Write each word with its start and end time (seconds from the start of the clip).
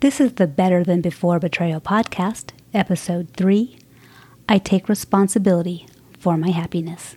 This 0.00 0.20
is 0.20 0.34
the 0.34 0.46
Better 0.46 0.84
Than 0.84 1.00
Before 1.00 1.38
Betrayal 1.38 1.80
podcast, 1.80 2.50
episode 2.74 3.30
3 3.34 3.78
I 4.46 4.58
Take 4.58 4.90
Responsibility 4.90 5.86
for 6.18 6.36
My 6.36 6.50
Happiness. 6.50 7.16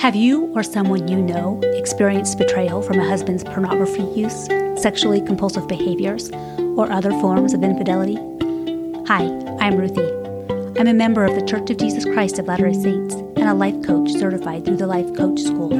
Have 0.00 0.16
you 0.16 0.46
or 0.56 0.64
someone 0.64 1.06
you 1.06 1.22
know 1.22 1.60
experienced 1.76 2.36
betrayal 2.36 2.82
from 2.82 2.98
a 2.98 3.08
husband's 3.08 3.44
pornography 3.44 4.02
use, 4.02 4.46
sexually 4.76 5.20
compulsive 5.20 5.68
behaviors, 5.68 6.32
or 6.76 6.90
other 6.90 7.12
forms 7.20 7.54
of 7.54 7.62
infidelity? 7.62 8.16
Hi, 9.06 9.26
I'm 9.60 9.76
Ruthie. 9.76 10.80
I'm 10.80 10.88
a 10.88 10.94
member 10.94 11.24
of 11.24 11.36
the 11.36 11.46
Church 11.46 11.70
of 11.70 11.76
Jesus 11.76 12.04
Christ 12.04 12.40
of 12.40 12.46
Latter 12.46 12.72
day 12.72 12.82
Saints 12.82 13.14
and 13.14 13.44
a 13.44 13.54
life 13.54 13.80
coach 13.84 14.10
certified 14.10 14.64
through 14.64 14.78
the 14.78 14.88
Life 14.88 15.14
Coach 15.14 15.38
School. 15.42 15.72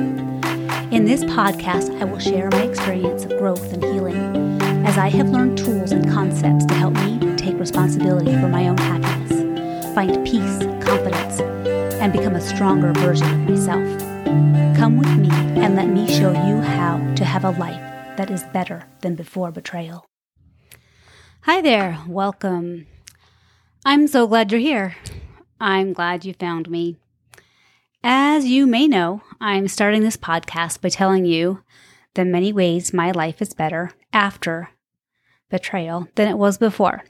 In 0.93 1.07
this 1.07 1.25
podcast, 1.25 2.01
I 2.01 2.05
will 2.05 2.21
share 2.21 2.51
my 2.53 2.63
experience 2.63 3.25
of 3.25 3.31
growth 3.31 3.73
and 3.73 3.83
healing 3.83 4.64
as 4.85 4.99
I 4.99 5.09
have 5.09 5.31
learned 5.31 5.57
tools 5.57 5.93
and 5.93 6.07
concepts 6.11 6.67
to 6.67 6.75
help 6.75 6.93
me 6.95 7.19
take 7.37 7.59
responsibility 7.59 8.33
for 8.33 8.49
my 8.49 8.69
own 8.69 8.77
happiness, 8.77 9.95
find 9.95 10.23
peace, 10.27 10.59
confidence, 10.85 11.41
and 12.01 12.13
become 12.13 12.35
a 12.35 12.41
stronger 12.41 12.93
version 12.93 13.27
of 13.27 13.49
myself. 13.49 13.99
Come 14.77 14.99
with 14.99 15.17
me 15.17 15.31
and 15.31 15.75
let 15.75 15.89
me 15.89 16.07
show 16.07 16.33
you 16.33 16.61
how 16.61 16.99
to 17.15 17.25
have 17.25 17.45
a 17.45 17.51
life 17.53 17.81
that 18.19 18.31
is 18.31 18.45
better 18.53 18.85
than 19.01 19.15
before 19.15 19.51
betrayal. 19.51 20.05
Hi 21.43 21.63
there, 21.63 21.99
welcome. 22.07 22.87
I'm 23.87 24.07
so 24.07 24.27
glad 24.27 24.53
you're 24.53 24.61
here. 24.61 24.97
I'm 25.59 25.95
glad 25.95 26.27
you 26.27 26.35
found 26.35 26.69
me. 26.69 26.99
As 28.03 28.45
you 28.45 28.67
may 28.67 28.87
know, 28.87 29.23
I'm 29.41 29.67
starting 29.67 30.03
this 30.03 30.19
podcast 30.19 30.83
by 30.83 30.91
telling 30.91 31.25
you 31.25 31.63
the 32.13 32.27
many 32.27 32.53
ways 32.53 32.93
my 32.93 33.11
life 33.13 33.41
is 33.41 33.55
better 33.55 33.93
after 34.13 34.69
betrayal 35.55 36.09
than 36.17 36.27
it 36.27 36.37
was 36.37 36.59
before. 36.59 37.05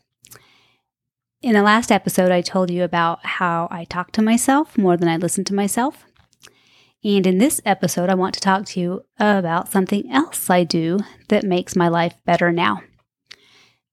In 1.41 1.55
the 1.55 1.63
last 1.63 1.91
episode, 1.91 2.31
I 2.31 2.43
told 2.43 2.71
you 2.71 2.85
about 2.85 3.25
how 3.25 3.69
I 3.71 3.85
talk 3.85 4.13
to 4.13 4.23
myself 4.23 4.77
more 4.77 4.99
than 4.99 5.09
I 5.09 5.17
listen 5.17 5.45
to 5.45 5.55
myself. 5.55 6.05
And 7.03 7.27
in 7.27 7.39
this 7.39 7.63
episode, 7.65 8.11
I 8.11 8.15
want 8.15 8.35
to 8.35 8.41
talk 8.41 8.67
to 8.67 8.81
you 8.81 9.05
about 9.19 9.73
something 9.73 10.13
else 10.13 10.51
I 10.51 10.63
do 10.63 10.99
that 11.29 11.45
makes 11.45 11.75
my 11.75 11.89
life 11.89 12.17
better 12.27 12.53
now. 12.53 12.83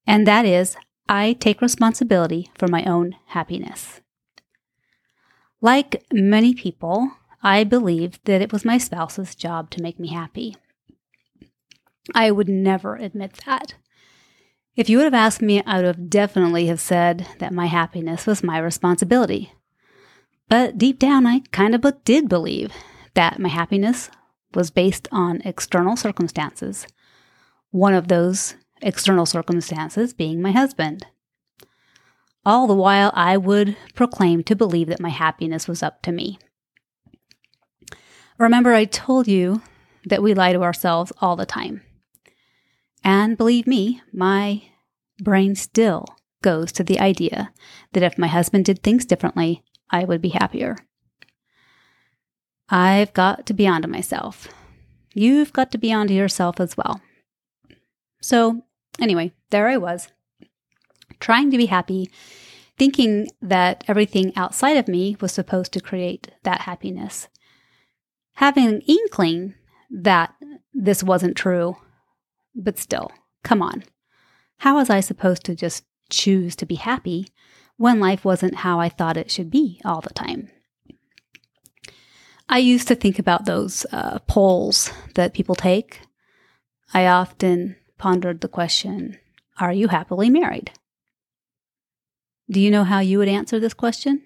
And 0.05 0.27
that 0.27 0.45
is, 0.45 0.75
I 1.07 1.31
take 1.39 1.61
responsibility 1.61 2.52
for 2.57 2.67
my 2.67 2.83
own 2.83 3.16
happiness. 3.27 4.02
Like 5.61 6.03
many 6.11 6.53
people, 6.53 7.09
I 7.41 7.63
believed 7.63 8.19
that 8.25 8.41
it 8.41 8.52
was 8.52 8.66
my 8.66 8.77
spouse's 8.77 9.33
job 9.33 9.69
to 9.69 9.81
make 9.81 9.97
me 9.97 10.09
happy. 10.09 10.57
I 12.13 12.31
would 12.31 12.49
never 12.49 12.97
admit 12.97 13.39
that. 13.45 13.75
If 14.75 14.89
you 14.89 14.97
would 14.97 15.03
have 15.03 15.14
asked 15.14 15.41
me, 15.41 15.61
I 15.66 15.77
would 15.77 15.86
have 15.86 16.09
definitely 16.09 16.67
have 16.67 16.80
said 16.80 17.27
that 17.39 17.53
my 17.53 17.66
happiness 17.66 18.25
was 18.25 18.44
my 18.44 18.58
responsibility. 18.58 19.53
But 20.47 20.78
deep 20.78 20.97
down, 20.97 21.28
I 21.28 21.41
kind 21.52 21.75
of 21.75 21.86
did 22.03 22.30
believe 22.30 22.72
that 23.13 23.39
my 23.39 23.50
happiness 23.50 24.09
was 24.53 24.72
based 24.72 25.08
on 25.11 25.41
external 25.44 25.95
circumstances. 25.95 26.88
One 27.72 27.94
of 27.94 28.08
those 28.08 28.55
external 28.81 29.25
circumstances 29.25 30.13
being 30.13 30.41
my 30.41 30.52
husband. 30.52 31.06
All 32.45 32.66
the 32.66 32.73
while, 32.73 33.11
I 33.13 33.38
would 33.38 33.75
proclaim 33.94 34.44
to 34.44 34.56
believe 34.56 34.88
that 34.88 35.00
my 35.00 35.09
happiness 35.09 35.67
was 35.67 35.83
up 35.83 36.02
to 36.03 36.11
me. 36.11 36.39
Remember, 38.38 38.73
I 38.73 38.85
told 38.85 39.28
you 39.28 39.61
that 40.06 40.23
we 40.23 40.33
lie 40.33 40.53
to 40.53 40.63
ourselves 40.63 41.13
all 41.22 41.35
the 41.35 41.45
time. 41.45 41.83
And 43.03 43.38
believe 43.38 43.67
me, 43.67 44.02
my 44.13 44.63
brain 45.19 45.55
still 45.55 46.05
goes 46.41 46.71
to 46.73 46.83
the 46.83 46.99
idea 46.99 47.53
that 47.94 48.03
if 48.03 48.17
my 48.17 48.27
husband 48.27 48.66
did 48.66 48.81
things 48.81 49.05
differently, 49.05 49.63
I 49.89 50.03
would 50.03 50.21
be 50.21 50.30
happier. 50.30 50.77
I've 52.69 53.13
got 53.13 53.45
to 53.47 53.53
be 53.53 53.67
onto 53.67 53.88
myself. 53.88 54.47
You've 55.13 55.51
got 55.51 55.72
to 55.72 55.78
be 55.78 55.91
onto 55.91 56.13
yourself 56.13 56.59
as 56.59 56.78
well. 56.78 57.01
So, 58.22 58.63
anyway, 59.00 59.33
there 59.50 59.68
I 59.68 59.78
was, 59.78 60.07
trying 61.19 61.51
to 61.51 61.57
be 61.57 61.66
happy, 61.66 62.09
thinking 62.78 63.28
that 63.41 63.83
everything 63.88 64.31
outside 64.35 64.78
of 64.78 64.88
me 64.88 65.18
was 65.19 65.31
supposed 65.31 65.73
to 65.73 65.81
create 65.81 66.31
that 66.44 66.62
happiness. 66.62 67.28
Having 68.35 68.68
an 68.68 68.81
inkling 68.81 69.56
that 69.89 70.33
this 70.73 71.03
wasn't 71.03 71.35
true, 71.35 71.75
but 72.56 72.78
still, 72.78 73.12
come 73.44 73.62
on. 73.62 73.84
How 74.57 74.75
was 74.75 74.89
I 74.89 75.00
supposed 75.00 75.44
to 75.45 75.56
just 75.56 75.84
choose 76.09 76.56
to 76.57 76.66
be 76.66 76.75
happy 76.75 77.28
when 77.78 78.00
life 78.00 78.23
wasn't 78.23 78.56
how 78.56 78.79
I 78.79 78.89
thought 78.89 79.17
it 79.17 79.31
should 79.31 79.50
be 79.50 79.81
all 79.84 80.01
the 80.01 80.13
time? 80.13 80.50
I 82.47 82.57
used 82.57 82.88
to 82.89 82.95
think 82.95 83.17
about 83.17 83.45
those 83.45 83.85
uh, 83.91 84.19
polls 84.28 84.91
that 85.16 85.34
people 85.34 85.56
take. 85.56 86.01
I 86.94 87.07
often 87.07 87.78
pondered 87.97 88.41
the 88.41 88.50
question 88.50 89.18
Are 89.59 89.72
you 89.72 89.88
happily 89.88 90.29
married? 90.29 90.72
Do 92.50 92.59
you 92.59 92.69
know 92.69 92.83
how 92.83 93.00
you 93.00 93.19
would 93.19 93.29
answer 93.29 93.59
this 93.59 93.73
question? 93.73 94.23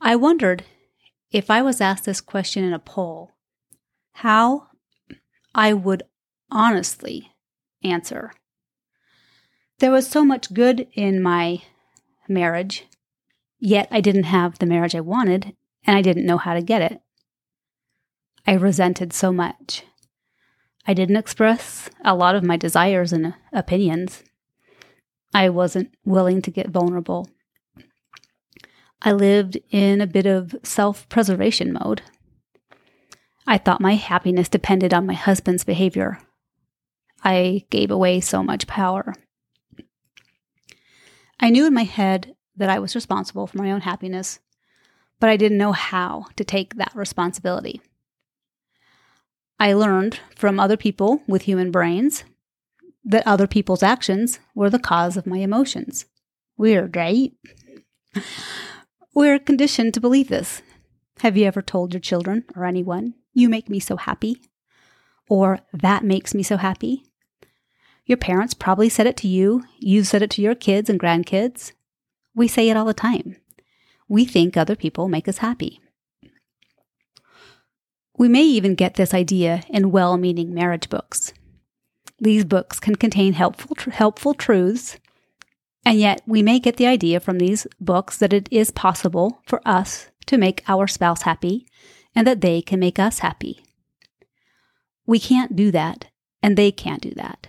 I 0.00 0.16
wondered 0.16 0.64
if 1.30 1.50
I 1.50 1.60
was 1.62 1.80
asked 1.80 2.06
this 2.06 2.20
question 2.20 2.64
in 2.64 2.72
a 2.72 2.78
poll, 2.78 3.32
how 4.14 4.68
I 5.54 5.74
would 5.74 6.02
honestly 6.52 7.32
answer. 7.82 8.32
There 9.80 9.90
was 9.90 10.08
so 10.08 10.24
much 10.24 10.54
good 10.54 10.86
in 10.92 11.20
my 11.20 11.62
marriage, 12.28 12.86
yet 13.58 13.88
I 13.90 14.00
didn't 14.00 14.24
have 14.24 14.58
the 14.58 14.66
marriage 14.66 14.94
I 14.94 15.00
wanted, 15.00 15.56
and 15.84 15.96
I 15.96 16.02
didn't 16.02 16.26
know 16.26 16.38
how 16.38 16.54
to 16.54 16.62
get 16.62 16.82
it. 16.82 17.00
I 18.46 18.52
resented 18.52 19.12
so 19.12 19.32
much. 19.32 19.84
I 20.86 20.94
didn't 20.94 21.16
express 21.16 21.88
a 22.04 22.14
lot 22.14 22.34
of 22.34 22.42
my 22.42 22.56
desires 22.56 23.12
and 23.12 23.34
opinions. 23.52 24.22
I 25.34 25.48
wasn't 25.48 25.94
willing 26.04 26.42
to 26.42 26.50
get 26.50 26.70
vulnerable. 26.70 27.28
I 29.00 29.12
lived 29.12 29.58
in 29.70 30.00
a 30.00 30.06
bit 30.06 30.26
of 30.26 30.54
self 30.62 31.08
preservation 31.08 31.72
mode. 31.72 32.02
I 33.46 33.58
thought 33.58 33.80
my 33.80 33.94
happiness 33.94 34.48
depended 34.48 34.94
on 34.94 35.06
my 35.06 35.14
husband's 35.14 35.64
behavior. 35.64 36.18
I 37.22 37.64
gave 37.70 37.90
away 37.90 38.20
so 38.20 38.42
much 38.42 38.66
power. 38.66 39.14
I 41.40 41.50
knew 41.50 41.66
in 41.66 41.74
my 41.74 41.84
head 41.84 42.34
that 42.56 42.70
I 42.70 42.78
was 42.78 42.94
responsible 42.94 43.46
for 43.46 43.58
my 43.58 43.70
own 43.70 43.82
happiness, 43.82 44.40
but 45.20 45.30
I 45.30 45.36
didn't 45.36 45.58
know 45.58 45.72
how 45.72 46.26
to 46.36 46.44
take 46.44 46.76
that 46.76 46.92
responsibility. 46.94 47.80
I 49.58 49.72
learned 49.72 50.18
from 50.36 50.58
other 50.58 50.76
people 50.76 51.22
with 51.28 51.42
human 51.42 51.70
brains 51.70 52.24
that 53.04 53.26
other 53.26 53.46
people's 53.46 53.82
actions 53.82 54.38
were 54.54 54.70
the 54.70 54.78
cause 54.78 55.16
of 55.16 55.26
my 55.26 55.38
emotions. 55.38 56.06
Weird, 56.56 56.96
right? 56.96 57.32
We're 59.14 59.38
conditioned 59.38 59.94
to 59.94 60.00
believe 60.00 60.28
this. 60.28 60.62
Have 61.20 61.36
you 61.36 61.44
ever 61.44 61.62
told 61.62 61.92
your 61.92 62.00
children 62.00 62.44
or 62.56 62.64
anyone, 62.64 63.14
you 63.32 63.48
make 63.48 63.68
me 63.68 63.78
so 63.78 63.96
happy? 63.96 64.40
Or 65.28 65.60
that 65.72 66.04
makes 66.04 66.34
me 66.34 66.42
so 66.42 66.56
happy? 66.56 67.04
Your 68.12 68.18
parents 68.18 68.52
probably 68.52 68.90
said 68.90 69.06
it 69.06 69.16
to 69.16 69.26
you. 69.26 69.64
You've 69.78 70.06
said 70.06 70.20
it 70.20 70.28
to 70.32 70.42
your 70.42 70.54
kids 70.54 70.90
and 70.90 71.00
grandkids. 71.00 71.72
We 72.34 72.46
say 72.46 72.68
it 72.68 72.76
all 72.76 72.84
the 72.84 72.92
time. 72.92 73.36
We 74.06 74.26
think 74.26 74.54
other 74.54 74.76
people 74.76 75.08
make 75.08 75.28
us 75.28 75.38
happy. 75.38 75.80
We 78.18 78.28
may 78.28 78.42
even 78.42 78.74
get 78.74 78.96
this 78.96 79.14
idea 79.14 79.62
in 79.70 79.92
well 79.92 80.18
meaning 80.18 80.52
marriage 80.52 80.90
books. 80.90 81.32
These 82.18 82.44
books 82.44 82.78
can 82.78 82.96
contain 82.96 83.32
helpful, 83.32 83.74
tr- 83.76 83.88
helpful 83.88 84.34
truths, 84.34 84.98
and 85.86 85.98
yet 85.98 86.20
we 86.26 86.42
may 86.42 86.60
get 86.60 86.76
the 86.76 86.86
idea 86.86 87.18
from 87.18 87.38
these 87.38 87.66
books 87.80 88.18
that 88.18 88.34
it 88.34 88.46
is 88.50 88.70
possible 88.70 89.40
for 89.46 89.66
us 89.66 90.10
to 90.26 90.36
make 90.36 90.62
our 90.68 90.86
spouse 90.86 91.22
happy 91.22 91.66
and 92.14 92.26
that 92.26 92.42
they 92.42 92.60
can 92.60 92.78
make 92.78 92.98
us 92.98 93.20
happy. 93.20 93.64
We 95.06 95.18
can't 95.18 95.56
do 95.56 95.70
that, 95.70 96.10
and 96.42 96.58
they 96.58 96.70
can't 96.70 97.00
do 97.00 97.12
that. 97.12 97.48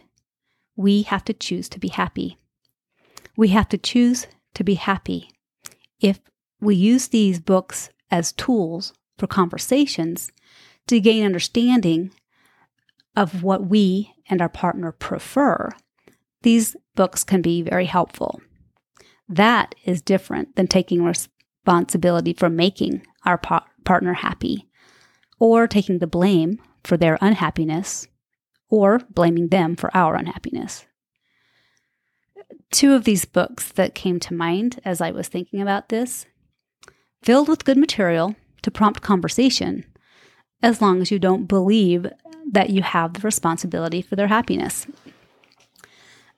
We 0.75 1.03
have 1.03 1.23
to 1.25 1.33
choose 1.33 1.69
to 1.69 1.79
be 1.79 1.89
happy. 1.89 2.37
We 3.35 3.49
have 3.49 3.69
to 3.69 3.77
choose 3.77 4.27
to 4.55 4.63
be 4.63 4.75
happy. 4.75 5.29
If 5.99 6.19
we 6.59 6.75
use 6.75 7.07
these 7.07 7.39
books 7.39 7.89
as 8.11 8.31
tools 8.31 8.93
for 9.17 9.27
conversations 9.27 10.31
to 10.87 10.99
gain 10.99 11.25
understanding 11.25 12.11
of 13.15 13.43
what 13.43 13.67
we 13.67 14.13
and 14.29 14.41
our 14.41 14.49
partner 14.49 14.91
prefer, 14.91 15.69
these 16.41 16.75
books 16.95 17.23
can 17.23 17.41
be 17.41 17.61
very 17.61 17.85
helpful. 17.85 18.41
That 19.27 19.75
is 19.85 20.01
different 20.01 20.55
than 20.55 20.67
taking 20.67 21.03
responsibility 21.03 22.33
for 22.33 22.49
making 22.49 23.05
our 23.25 23.37
pa- 23.37 23.65
partner 23.85 24.13
happy 24.13 24.67
or 25.39 25.67
taking 25.67 25.99
the 25.99 26.07
blame 26.07 26.59
for 26.83 26.97
their 26.97 27.17
unhappiness 27.21 28.07
or 28.73 28.97
blaming 29.11 29.49
them 29.49 29.75
for 29.75 29.95
our 29.95 30.15
unhappiness. 30.15 30.87
two 32.71 32.93
of 32.93 33.03
these 33.03 33.23
books 33.23 33.71
that 33.73 33.93
came 33.93 34.19
to 34.19 34.33
mind 34.33 34.81
as 34.83 34.99
I 34.99 35.11
was 35.11 35.27
thinking 35.27 35.61
about 35.61 35.89
this, 35.89 36.25
filled 37.21 37.47
with 37.47 37.65
good 37.65 37.77
material 37.77 38.35
to 38.63 38.71
prompt 38.71 39.01
conversation, 39.01 39.85
as 40.63 40.81
long 40.81 41.01
as 41.01 41.11
you 41.11 41.19
don't 41.19 41.45
believe 41.45 42.07
that 42.51 42.71
you 42.71 42.81
have 42.81 43.13
the 43.13 43.21
responsibility 43.21 44.01
for 44.01 44.15
their 44.15 44.27
happiness. 44.27 44.87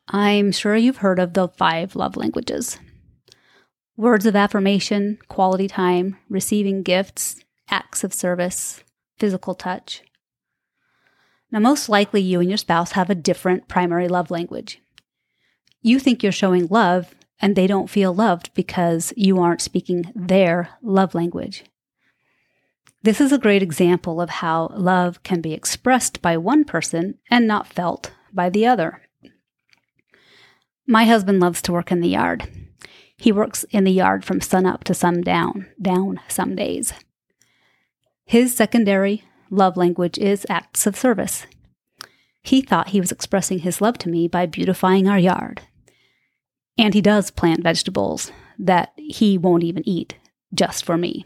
I'm 0.09 0.51
sure 0.51 0.75
you've 0.75 0.97
heard 0.97 1.19
of 1.19 1.35
the 1.35 1.47
five 1.47 1.95
love 1.95 2.17
languages 2.17 2.77
words 3.95 4.25
of 4.25 4.35
affirmation, 4.35 5.17
quality 5.29 5.69
time, 5.69 6.17
receiving 6.29 6.83
gifts, 6.83 7.37
acts 7.69 8.03
of 8.03 8.13
service, 8.13 8.83
physical 9.17 9.55
touch. 9.55 10.03
Now, 11.51 11.59
most 11.59 11.89
likely 11.89 12.21
you 12.21 12.39
and 12.39 12.49
your 12.49 12.57
spouse 12.57 12.93
have 12.93 13.09
a 13.09 13.15
different 13.15 13.67
primary 13.67 14.07
love 14.07 14.31
language. 14.31 14.81
You 15.81 15.99
think 15.99 16.23
you're 16.23 16.31
showing 16.31 16.67
love, 16.67 17.15
and 17.39 17.55
they 17.55 17.67
don't 17.67 17.89
feel 17.89 18.13
loved 18.13 18.53
because 18.53 19.13
you 19.15 19.39
aren't 19.39 19.61
speaking 19.61 20.11
their 20.15 20.69
love 20.81 21.13
language. 21.13 21.63
This 23.03 23.21
is 23.21 23.31
a 23.31 23.37
great 23.37 23.61
example 23.61 24.19
of 24.19 24.29
how 24.31 24.71
love 24.73 25.21
can 25.21 25.39
be 25.39 25.53
expressed 25.53 26.23
by 26.23 26.37
one 26.37 26.63
person 26.63 27.19
and 27.29 27.47
not 27.47 27.67
felt 27.67 28.11
by 28.33 28.49
the 28.49 28.65
other. 28.65 29.01
My 30.87 31.05
husband 31.05 31.39
loves 31.39 31.61
to 31.63 31.71
work 31.71 31.91
in 31.91 32.01
the 32.01 32.09
yard. 32.09 32.47
He 33.17 33.31
works 33.31 33.63
in 33.69 33.83
the 33.83 33.91
yard 33.91 34.25
from 34.25 34.41
sunup 34.41 34.83
to 34.85 34.93
sundown, 34.93 35.67
down 35.81 36.19
some 36.27 36.55
days. 36.55 36.93
His 38.25 38.55
secondary 38.55 39.23
love 39.49 39.77
language 39.77 40.17
is 40.17 40.45
acts 40.49 40.85
of 40.87 40.95
service. 40.95 41.45
He 42.41 42.61
thought 42.61 42.89
he 42.89 42.99
was 42.99 43.11
expressing 43.11 43.59
his 43.59 43.81
love 43.81 43.97
to 43.99 44.09
me 44.09 44.27
by 44.27 44.45
beautifying 44.45 45.07
our 45.07 45.19
yard. 45.19 45.61
And 46.77 46.93
he 46.93 47.01
does 47.01 47.31
plant 47.31 47.63
vegetables 47.63 48.31
that 48.59 48.91
he 48.97 49.37
won't 49.37 49.63
even 49.63 49.87
eat 49.87 50.17
just 50.53 50.85
for 50.85 50.97
me. 50.97 51.23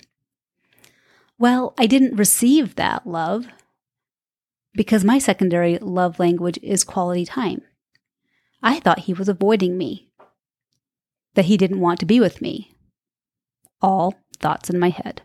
Well, 1.37 1.73
I 1.77 1.87
didn't 1.87 2.15
receive 2.15 2.75
that 2.75 3.07
love 3.07 3.47
because 4.73 5.03
my 5.03 5.19
secondary 5.19 5.77
love 5.79 6.19
language 6.19 6.59
is 6.61 6.83
quality 6.83 7.25
time. 7.25 7.61
I 8.61 8.79
thought 8.79 8.99
he 8.99 9.13
was 9.13 9.29
avoiding 9.29 9.77
me, 9.77 10.11
that 11.35 11.45
he 11.45 11.57
didn't 11.57 11.79
want 11.79 11.99
to 11.99 12.05
be 12.05 12.19
with 12.19 12.41
me. 12.41 12.73
All 13.81 14.15
thoughts 14.39 14.69
in 14.69 14.79
my 14.79 14.89
head. 14.89 15.21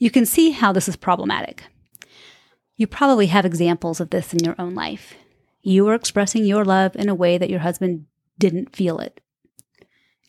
You 0.00 0.10
can 0.10 0.24
see 0.24 0.50
how 0.50 0.72
this 0.72 0.88
is 0.88 0.96
problematic. 0.96 1.62
You 2.74 2.86
probably 2.86 3.26
have 3.26 3.44
examples 3.44 4.00
of 4.00 4.08
this 4.08 4.32
in 4.32 4.42
your 4.42 4.54
own 4.58 4.74
life. 4.74 5.14
You 5.60 5.84
were 5.84 5.94
expressing 5.94 6.46
your 6.46 6.64
love 6.64 6.96
in 6.96 7.10
a 7.10 7.14
way 7.14 7.36
that 7.36 7.50
your 7.50 7.60
husband 7.60 8.06
didn't 8.38 8.74
feel 8.74 8.98
it. 8.98 9.20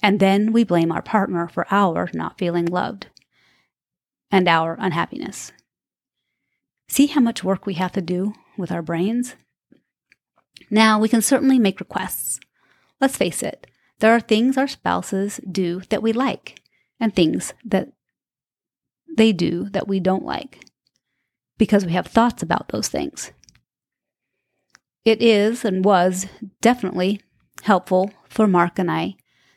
And 0.03 0.19
then 0.19 0.51
we 0.51 0.65
blame 0.65 0.91
our 0.91 1.01
partner 1.01 1.47
for 1.47 1.65
our 1.71 2.09
not 2.13 2.37
feeling 2.37 2.65
loved 2.65 3.07
and 4.29 4.49
our 4.49 4.75
unhappiness. 4.77 5.53
See 6.89 7.07
how 7.07 7.21
much 7.21 7.41
work 7.41 7.65
we 7.65 7.75
have 7.75 7.93
to 7.93 8.01
do 8.01 8.33
with 8.57 8.73
our 8.73 8.81
brains? 8.81 9.35
Now, 10.69 10.99
we 10.99 11.07
can 11.07 11.21
certainly 11.21 11.59
make 11.59 11.79
requests. 11.79 12.41
Let's 12.99 13.15
face 13.15 13.41
it, 13.41 13.67
there 13.99 14.13
are 14.13 14.19
things 14.19 14.57
our 14.57 14.67
spouses 14.67 15.39
do 15.49 15.81
that 15.89 16.03
we 16.03 16.11
like, 16.11 16.59
and 16.99 17.15
things 17.15 17.53
that 17.63 17.93
they 19.17 19.31
do 19.33 19.69
that 19.69 19.87
we 19.87 19.99
don't 19.99 20.25
like 20.25 20.63
because 21.57 21.85
we 21.85 21.91
have 21.91 22.07
thoughts 22.07 22.41
about 22.41 22.69
those 22.69 22.87
things. 22.87 23.31
It 25.03 25.21
is 25.21 25.65
and 25.65 25.83
was 25.83 26.27
definitely 26.61 27.21
helpful 27.63 28.11
for 28.29 28.47
Mark 28.47 28.79
and 28.79 28.89
I 28.89 29.15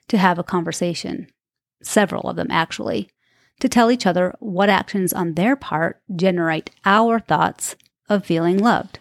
to 0.08 0.18
have 0.18 0.38
a 0.38 0.44
conversation, 0.44 1.28
several 1.82 2.28
of 2.28 2.36
them 2.36 2.50
actually, 2.50 3.08
to 3.60 3.68
tell 3.68 3.90
each 3.90 4.06
other 4.06 4.34
what 4.40 4.68
actions 4.68 5.12
on 5.12 5.34
their 5.34 5.56
part 5.56 6.02
generate 6.14 6.70
our 6.84 7.20
thoughts 7.20 7.76
of 8.08 8.26
feeling 8.26 8.58
loved. 8.58 8.98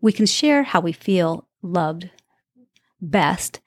We 0.00 0.12
can 0.12 0.26
share 0.26 0.62
how 0.62 0.80
we 0.80 0.92
feel 0.92 1.48
loved 1.62 2.10
best 3.00 3.60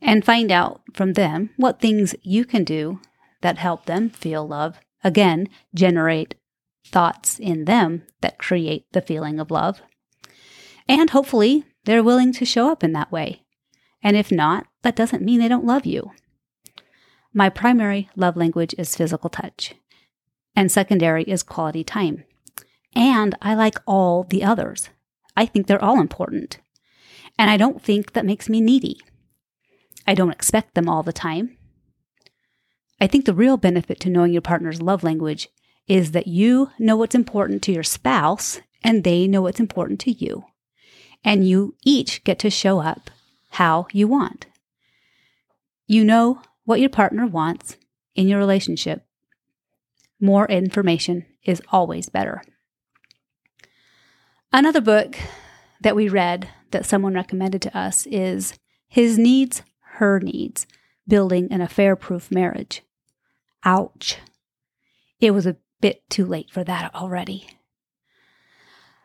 and 0.00 0.24
find 0.24 0.50
out 0.50 0.82
from 0.92 1.14
them 1.14 1.50
what 1.56 1.80
things 1.80 2.14
you 2.22 2.44
can 2.44 2.64
do 2.64 3.00
that 3.42 3.58
help 3.58 3.86
them 3.86 4.10
feel 4.10 4.46
love, 4.46 4.80
again, 5.04 5.48
generate 5.74 6.34
thoughts 6.86 7.38
in 7.38 7.64
them 7.66 8.02
that 8.20 8.38
create 8.38 8.86
the 8.92 9.02
feeling 9.02 9.38
of 9.38 9.50
love. 9.50 9.82
And 10.88 11.10
hopefully, 11.10 11.64
they're 11.84 12.02
willing 12.02 12.32
to 12.32 12.44
show 12.44 12.70
up 12.70 12.82
in 12.82 12.92
that 12.92 13.12
way. 13.12 13.42
And 14.02 14.16
if 14.16 14.32
not, 14.32 14.66
that 14.82 14.96
doesn't 14.96 15.22
mean 15.22 15.40
they 15.40 15.48
don't 15.48 15.64
love 15.64 15.86
you. 15.86 16.10
My 17.32 17.48
primary 17.48 18.10
love 18.16 18.36
language 18.36 18.74
is 18.76 18.96
physical 18.96 19.30
touch, 19.30 19.74
and 20.54 20.70
secondary 20.70 21.24
is 21.24 21.42
quality 21.42 21.84
time. 21.84 22.24
And 22.94 23.36
I 23.40 23.54
like 23.54 23.78
all 23.86 24.24
the 24.24 24.44
others. 24.44 24.90
I 25.36 25.46
think 25.46 25.66
they're 25.66 25.82
all 25.82 26.00
important. 26.00 26.58
And 27.38 27.50
I 27.50 27.56
don't 27.56 27.82
think 27.82 28.12
that 28.12 28.26
makes 28.26 28.48
me 28.48 28.60
needy. 28.60 29.00
I 30.06 30.14
don't 30.14 30.32
expect 30.32 30.74
them 30.74 30.88
all 30.88 31.02
the 31.02 31.12
time. 31.12 31.56
I 33.02 33.08
think 33.08 33.24
the 33.24 33.34
real 33.34 33.56
benefit 33.56 33.98
to 34.00 34.10
knowing 34.10 34.32
your 34.32 34.42
partner's 34.42 34.80
love 34.80 35.02
language 35.02 35.48
is 35.88 36.12
that 36.12 36.28
you 36.28 36.70
know 36.78 36.96
what's 36.96 37.16
important 37.16 37.60
to 37.62 37.72
your 37.72 37.82
spouse 37.82 38.60
and 38.84 39.02
they 39.02 39.26
know 39.26 39.42
what's 39.42 39.58
important 39.58 39.98
to 40.02 40.12
you. 40.12 40.44
And 41.24 41.44
you 41.44 41.74
each 41.82 42.22
get 42.22 42.38
to 42.38 42.48
show 42.48 42.78
up 42.78 43.10
how 43.50 43.88
you 43.92 44.06
want. 44.06 44.46
You 45.88 46.04
know 46.04 46.42
what 46.64 46.78
your 46.78 46.90
partner 46.90 47.26
wants 47.26 47.76
in 48.14 48.28
your 48.28 48.38
relationship. 48.38 49.04
More 50.20 50.46
information 50.46 51.26
is 51.42 51.60
always 51.72 52.08
better. 52.08 52.44
Another 54.52 54.80
book 54.80 55.16
that 55.80 55.96
we 55.96 56.08
read 56.08 56.50
that 56.70 56.86
someone 56.86 57.14
recommended 57.14 57.62
to 57.62 57.76
us 57.76 58.06
is 58.06 58.54
His 58.86 59.18
Needs, 59.18 59.62
Her 59.94 60.20
Needs 60.20 60.68
Building 61.08 61.48
an 61.50 61.60
Affair 61.60 61.96
Proof 61.96 62.30
Marriage. 62.30 62.84
Ouch. 63.64 64.18
It 65.20 65.32
was 65.32 65.46
a 65.46 65.56
bit 65.80 66.08
too 66.10 66.26
late 66.26 66.50
for 66.50 66.64
that 66.64 66.94
already. 66.94 67.46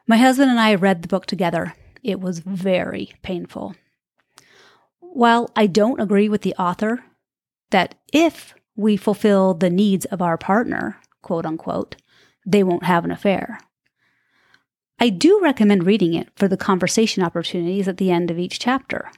My 0.07 0.17
husband 0.17 0.49
and 0.49 0.59
I 0.59 0.75
read 0.75 1.01
the 1.01 1.07
book 1.07 1.25
together. 1.25 1.73
It 2.01 2.19
was 2.19 2.39
very 2.39 3.13
painful. 3.21 3.75
While 4.99 5.51
I 5.55 5.67
don't 5.67 5.99
agree 5.99 6.29
with 6.29 6.41
the 6.41 6.55
author 6.55 7.03
that 7.71 7.95
if 8.13 8.53
we 8.75 8.95
fulfill 8.95 9.53
the 9.53 9.69
needs 9.69 10.05
of 10.05 10.21
our 10.21 10.37
partner, 10.37 10.97
quote 11.21 11.45
unquote, 11.45 11.95
they 12.45 12.63
won't 12.63 12.85
have 12.85 13.03
an 13.03 13.11
affair. 13.11 13.59
I 14.99 15.09
do 15.09 15.39
recommend 15.41 15.85
reading 15.85 16.13
it 16.13 16.29
for 16.35 16.47
the 16.47 16.57
conversation 16.57 17.23
opportunities 17.23 17.87
at 17.87 17.97
the 17.97 18.11
end 18.11 18.31
of 18.31 18.39
each 18.39 18.59
chapter. 18.59 19.11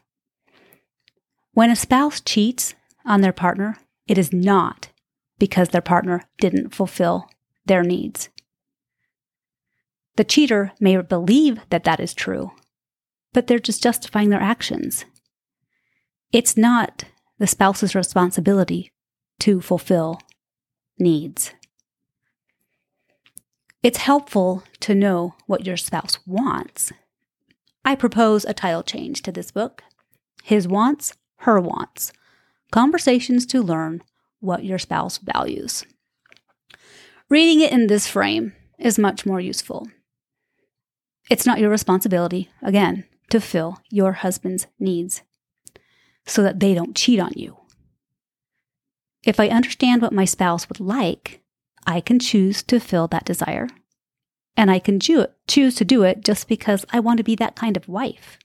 When 1.54 1.70
a 1.70 1.76
spouse 1.76 2.20
cheats 2.20 2.74
on 3.06 3.22
their 3.22 3.34
partner, 3.34 3.78
it 4.08 4.18
is 4.18 4.34
not 4.34 4.89
because 5.40 5.70
their 5.70 5.82
partner 5.82 6.26
didn't 6.40 6.76
fulfill 6.76 7.30
their 7.66 7.84
needs. 7.84 8.30
The 10.18 10.24
cheater 10.24 10.74
may 10.80 10.98
believe 11.02 11.62
that 11.70 11.86
that 11.86 12.00
is 12.00 12.14
true, 12.14 12.52
but 13.34 13.48
they're 13.48 13.58
just 13.58 13.82
justifying 13.82 14.30
their 14.30 14.42
actions. 14.42 15.06
It's 16.32 16.58
not 16.58 17.06
the 17.38 17.48
spouse's 17.48 17.96
responsibility 17.96 18.92
to 19.40 19.62
fulfill 19.62 20.20
needs. 21.00 21.54
It's 23.82 24.00
helpful 24.00 24.64
to 24.82 24.94
know 24.94 25.36
what 25.48 25.66
your 25.66 25.78
spouse 25.78 26.20
wants. 26.28 26.92
I 27.86 27.96
propose 27.96 28.44
a 28.44 28.54
title 28.54 28.84
change 28.84 29.22
to 29.22 29.32
this 29.32 29.52
book 29.52 29.84
His 30.44 30.68
Wants, 30.68 31.14
Her 31.38 31.62
Wants 31.62 32.12
Conversations 32.72 33.46
to 33.48 33.64
Learn 33.64 34.04
what 34.40 34.64
your 34.64 34.80
spouse 34.80 35.18
values. 35.18 35.86
Reading 37.30 37.62
it 37.62 37.72
in 37.72 37.88
this 37.88 38.08
frame 38.08 38.54
is 38.78 38.98
much 38.98 39.26
more 39.26 39.40
useful. 39.40 39.88
It's 41.30 41.46
not 41.46 41.60
your 41.60 41.70
responsibility, 41.70 42.50
again, 42.62 43.06
to 43.30 43.40
fill 43.40 43.78
your 43.92 44.14
husband's 44.14 44.68
needs 44.80 45.22
so 46.26 46.42
that 46.42 46.60
they 46.60 46.74
don't 46.74 46.96
cheat 46.96 47.20
on 47.20 47.34
you. 47.36 47.58
If 49.24 49.40
I 49.40 49.50
understand 49.50 50.02
what 50.02 50.14
my 50.14 50.26
spouse 50.26 50.68
would 50.70 50.80
like, 50.80 51.42
I 51.86 52.02
can 52.02 52.20
choose 52.20 52.64
to 52.64 52.80
fill 52.80 53.08
that 53.10 53.26
desire. 53.26 53.68
And 54.56 54.72
I 54.72 54.80
can 54.80 55.00
cho- 55.00 55.28
choose 55.48 55.76
to 55.76 55.86
do 55.86 56.04
it 56.04 56.24
just 56.24 56.48
because 56.48 56.86
I 56.92 57.00
want 57.00 57.18
to 57.18 57.24
be 57.24 57.36
that 57.36 57.56
kind 57.56 57.78
of 57.78 57.88
wife. 57.88 58.38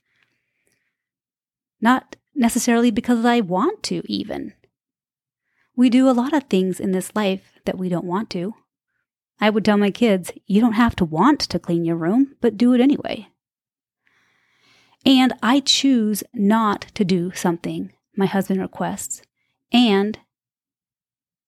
Not 1.81 2.15
necessarily 2.33 2.91
because 2.91 3.25
I 3.25 3.41
want 3.41 3.83
to, 3.83 4.03
even. 4.05 4.53
We 5.75 5.89
do 5.89 6.09
a 6.09 6.11
lot 6.11 6.33
of 6.33 6.43
things 6.43 6.79
in 6.79 6.91
this 6.91 7.11
life 7.15 7.59
that 7.65 7.77
we 7.77 7.89
don't 7.89 8.05
want 8.05 8.29
to. 8.31 8.55
I 9.39 9.49
would 9.49 9.65
tell 9.65 9.77
my 9.77 9.91
kids, 9.91 10.31
you 10.45 10.61
don't 10.61 10.73
have 10.73 10.95
to 10.97 11.05
want 11.05 11.41
to 11.41 11.59
clean 11.59 11.83
your 11.83 11.97
room, 11.97 12.35
but 12.39 12.57
do 12.57 12.73
it 12.73 12.81
anyway. 12.81 13.27
And 15.05 15.33
I 15.43 15.59
choose 15.59 16.23
not 16.33 16.87
to 16.95 17.03
do 17.03 17.31
something 17.33 17.91
my 18.17 18.25
husband 18.25 18.61
requests. 18.61 19.21
And 19.71 20.19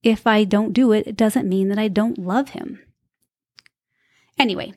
if 0.03 0.27
I 0.27 0.43
don't 0.43 0.73
do 0.73 0.91
it, 0.91 1.07
it 1.07 1.17
doesn't 1.17 1.47
mean 1.47 1.69
that 1.69 1.79
I 1.79 1.87
don't 1.87 2.17
love 2.17 2.49
him. 2.49 2.81
Anyway, 4.37 4.73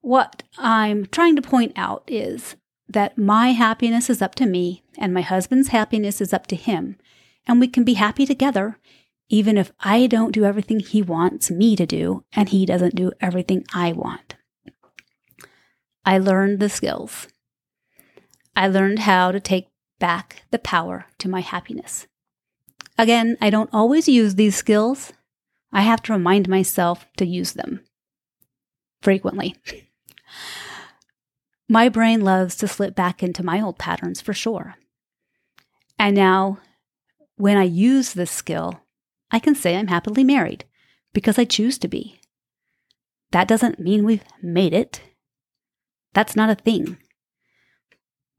what 0.00 0.42
I'm 0.58 1.06
trying 1.06 1.34
to 1.36 1.42
point 1.42 1.72
out 1.76 2.04
is 2.06 2.56
that 2.88 3.18
my 3.18 3.48
happiness 3.52 4.08
is 4.08 4.22
up 4.22 4.34
to 4.36 4.46
me 4.46 4.84
and 4.96 5.12
my 5.12 5.22
husband's 5.22 5.68
happiness 5.68 6.20
is 6.20 6.32
up 6.32 6.46
to 6.48 6.56
him. 6.56 6.96
And 7.48 7.58
we 7.58 7.66
can 7.66 7.82
be 7.82 7.94
happy 7.94 8.26
together, 8.26 8.78
even 9.30 9.56
if 9.56 9.72
I 9.80 10.06
don't 10.06 10.32
do 10.32 10.44
everything 10.44 10.80
he 10.80 11.02
wants 11.02 11.50
me 11.50 11.74
to 11.76 11.86
do 11.86 12.24
and 12.34 12.50
he 12.50 12.66
doesn't 12.66 12.94
do 12.94 13.10
everything 13.20 13.64
I 13.74 13.92
want. 13.92 14.36
I 16.04 16.18
learned 16.18 16.60
the 16.60 16.68
skills. 16.68 17.26
I 18.54 18.68
learned 18.68 19.00
how 19.00 19.32
to 19.32 19.40
take 19.40 19.68
back 19.98 20.42
the 20.50 20.58
power 20.58 21.06
to 21.18 21.28
my 21.28 21.40
happiness. 21.40 22.06
Again, 22.96 23.36
I 23.40 23.50
don't 23.50 23.70
always 23.72 24.08
use 24.08 24.34
these 24.34 24.56
skills. 24.56 25.12
I 25.72 25.82
have 25.82 26.02
to 26.02 26.12
remind 26.12 26.48
myself 26.48 27.06
to 27.16 27.26
use 27.26 27.52
them 27.52 27.80
frequently. 29.00 29.56
my 31.68 31.88
brain 31.88 32.22
loves 32.22 32.56
to 32.56 32.68
slip 32.68 32.94
back 32.94 33.22
into 33.22 33.44
my 33.44 33.60
old 33.60 33.78
patterns 33.78 34.20
for 34.20 34.32
sure. 34.32 34.76
And 35.98 36.16
now, 36.16 36.58
when 37.38 37.56
I 37.56 37.64
use 37.64 38.12
this 38.12 38.30
skill, 38.30 38.80
I 39.30 39.38
can 39.38 39.54
say 39.54 39.76
I'm 39.76 39.88
happily 39.88 40.24
married 40.24 40.64
because 41.12 41.38
I 41.38 41.44
choose 41.44 41.78
to 41.78 41.88
be. 41.88 42.20
That 43.30 43.48
doesn't 43.48 43.78
mean 43.78 44.04
we've 44.04 44.24
made 44.42 44.74
it. 44.74 45.00
That's 46.14 46.36
not 46.36 46.50
a 46.50 46.54
thing. 46.54 46.98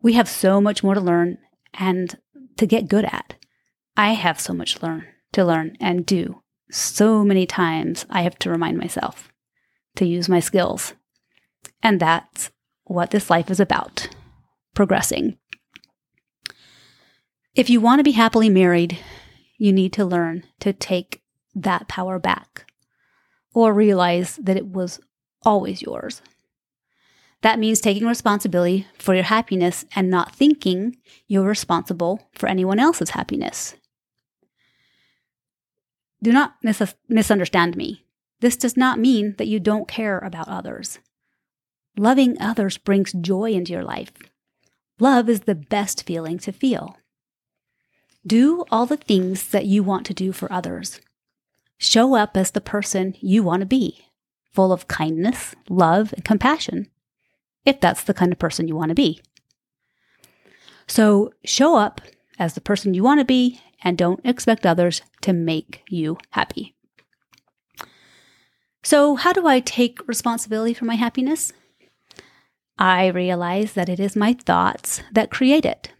We 0.02 0.14
have 0.14 0.30
so 0.30 0.60
much 0.60 0.84
more 0.84 0.96
to 0.96 1.02
learn 1.02 1.38
and 1.74 2.18
to 2.58 2.66
get 2.66 2.88
good 2.88 3.06
at. 3.06 3.36
I 3.96 4.14
have 4.14 4.40
so 4.40 4.54
much 4.54 4.82
learn 4.82 5.06
to 5.34 5.46
learn 5.46 5.78
and 5.80 6.06
do. 6.06 6.42
So 6.72 7.24
many 7.24 7.46
times 7.46 8.06
I 8.10 8.22
have 8.22 8.38
to 8.40 8.50
remind 8.50 8.78
myself 8.78 9.32
to 9.96 10.06
use 10.06 10.30
my 10.30 10.40
skills. 10.40 10.94
And 11.82 12.00
that's 12.00 12.52
what 12.84 13.12
this 13.12 13.30
life 13.30 13.50
is 13.50 13.60
about 13.60 14.10
progressing. 14.74 15.38
If 17.56 17.70
you 17.70 17.82
want 17.82 18.00
to 18.00 18.04
be 18.04 18.12
happily 18.12 18.50
married, 18.50 19.00
you 19.58 19.74
need 19.74 19.92
to 19.94 20.06
learn 20.06 20.44
to 20.60 20.72
take 20.72 21.22
that 21.56 21.88
power 21.88 22.20
back 22.20 22.72
or 23.54 23.74
realize 23.74 24.36
that 24.38 24.58
it 24.58 24.68
was 24.68 25.00
always 25.44 25.82
yours. 25.82 26.22
That 27.42 27.60
means 27.60 27.82
taking 27.82 28.06
responsibility 28.06 28.86
for 28.98 29.16
your 29.16 29.24
happiness 29.24 29.86
and 29.96 30.10
not 30.10 30.36
thinking 30.36 30.98
you're 31.28 31.44
responsible 31.44 32.28
for 32.34 32.48
anyone 32.48 32.80
else's 32.80 33.12
happiness. 33.12 33.76
Do 36.22 36.32
not 36.32 36.56
mis- 36.62 36.96
misunderstand 37.08 37.78
me. 37.78 38.06
This 38.42 38.58
does 38.58 38.78
not 38.78 39.00
mean 39.00 39.36
that 39.38 39.48
you 39.48 39.60
don't 39.60 39.88
care 39.88 40.20
about 40.20 40.50
others. 40.50 41.00
Loving 41.98 42.40
others 42.42 42.78
brings 42.78 43.14
joy 43.14 43.52
into 43.52 43.72
your 43.72 43.84
life. 43.84 44.12
Love 45.00 45.30
is 45.30 45.42
the 45.42 45.56
best 45.56 46.06
feeling 46.06 46.38
to 46.40 46.52
feel. 46.52 46.98
Do 48.26 48.66
all 48.72 48.86
the 48.86 48.98
things 48.98 49.48
that 49.50 49.66
you 49.66 49.84
want 49.84 50.06
to 50.08 50.14
do 50.14 50.32
for 50.32 50.52
others. 50.52 51.00
Show 51.78 52.16
up 52.16 52.36
as 52.36 52.52
the 52.52 52.62
person 52.62 53.16
you 53.22 53.44
want 53.44 53.62
to 53.62 53.66
be, 53.66 54.06
full 54.52 54.74
of 54.74 54.88
kindness, 54.88 55.56
love, 55.70 56.14
and 56.14 56.26
compassion 56.26 56.90
if 57.66 57.80
that's 57.80 58.04
the 58.04 58.14
kind 58.14 58.32
of 58.32 58.40
person 58.40 58.68
you 58.68 58.76
want 58.76 58.90
to 58.90 58.96
be. 58.96 59.22
So 60.88 61.32
show 61.46 61.76
up 61.76 62.02
as 62.38 62.54
the 62.54 62.62
person 62.62 62.94
you 62.94 63.04
want 63.04 63.20
to 63.20 63.26
be 63.26 63.62
and 63.84 63.98
don't 63.98 64.26
expect 64.26 64.66
others 64.66 65.02
to 65.22 65.34
make 65.34 65.84
you 65.90 66.18
happy. 66.32 66.76
So, 68.82 69.16
how 69.16 69.34
do 69.34 69.46
I 69.46 69.60
take 69.60 70.08
responsibility 70.08 70.74
for 70.74 70.86
my 70.86 70.96
happiness? 70.96 71.52
I 72.78 73.08
realize 73.08 73.74
that 73.74 73.90
it 73.90 74.00
is 74.00 74.16
my 74.16 74.34
thoughts 74.34 75.02
that 75.12 75.30
create 75.30 75.66
it. 75.66 75.92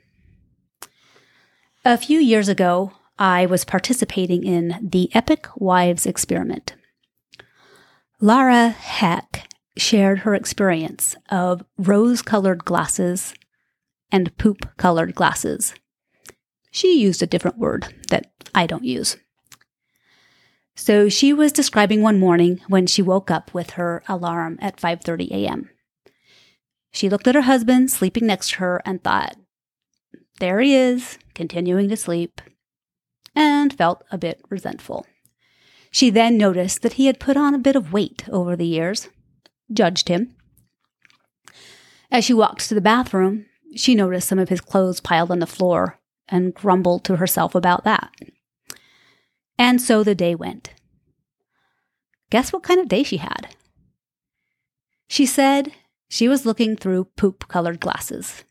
A 1.86 1.98
few 1.98 2.20
years 2.20 2.50
ago, 2.50 2.92
I 3.18 3.46
was 3.46 3.64
participating 3.64 4.44
in 4.44 4.78
the 4.82 5.10
Epic 5.16 5.48
Wives 5.56 6.06
experiment. 6.06 6.76
Laura 8.20 8.68
Heck 8.68 9.48
shared 9.78 10.20
her 10.20 10.36
experience 10.36 11.16
of 11.30 11.64
rose 11.78 12.22
colored 12.22 12.66
glasses 12.66 13.34
and 14.12 14.38
poop 14.38 14.76
colored 14.76 15.16
glasses. 15.16 15.74
She 16.70 17.00
used 17.00 17.24
a 17.24 17.28
different 17.28 17.58
word 17.58 17.94
that 18.10 18.30
I 18.54 18.68
don't 18.68 18.84
use. 18.84 19.16
So 20.76 21.08
she 21.08 21.32
was 21.32 21.54
describing 21.54 22.02
one 22.02 22.20
morning 22.20 22.60
when 22.68 22.88
she 22.88 23.02
woke 23.02 23.32
up 23.32 23.54
with 23.54 23.72
her 23.72 24.04
alarm 24.10 24.60
at 24.62 24.76
5:30 24.76 25.32
a.m. 25.32 25.70
She 26.92 27.10
looked 27.10 27.28
at 27.28 27.36
her 27.36 27.42
husband 27.42 27.90
sleeping 27.90 28.26
next 28.28 28.50
to 28.50 28.56
her 28.58 28.82
and 28.86 29.02
thought, 29.02 29.38
"There 30.40 30.60
he 30.60 30.76
is, 30.76 31.18
continuing 31.34 31.90
to 31.90 31.98
sleep," 31.98 32.42
and 33.36 33.74
felt 33.74 34.04
a 34.12 34.18
bit 34.18 34.42
resentful. 34.50 35.06
She 35.92 36.10
then 36.10 36.38
noticed 36.38 36.82
that 36.82 36.94
he 36.94 37.08
had 37.08 37.20
put 37.20 37.38
on 37.38 37.54
a 37.54 37.60
bit 37.60 37.76
of 37.76 37.94
weight 37.94 38.28
over 38.30 38.56
the 38.56 38.66
years 38.66 39.10
judged 39.72 40.08
him. 40.08 40.36
As 42.12 42.26
she 42.26 42.34
walked 42.34 42.68
to 42.68 42.76
the 42.76 42.82
bathroom, 42.82 43.46
she 43.76 43.96
noticed 43.96 44.28
some 44.28 44.40
of 44.40 44.50
his 44.50 44.62
clothes 44.62 45.00
piled 45.00 45.32
on 45.32 45.40
the 45.40 45.46
floor 45.46 46.00
and 46.28 46.54
grumbled 46.54 47.04
to 47.06 47.18
herself 47.18 47.56
about 47.56 47.84
that. 47.84 48.12
And 49.58 49.82
so 49.82 50.04
the 50.04 50.16
day 50.16 50.36
went. 50.36 50.74
Guess 52.30 52.54
what 52.54 52.64
kind 52.64 52.80
of 52.80 52.88
day 52.88 53.04
she 53.04 53.18
had? 53.18 53.56
She 55.08 55.26
said 55.26 55.74
she 56.08 56.28
was 56.28 56.46
looking 56.46 56.76
through 56.76 57.06
poop 57.16 57.48
colored 57.48 57.80
glasses. 57.80 58.44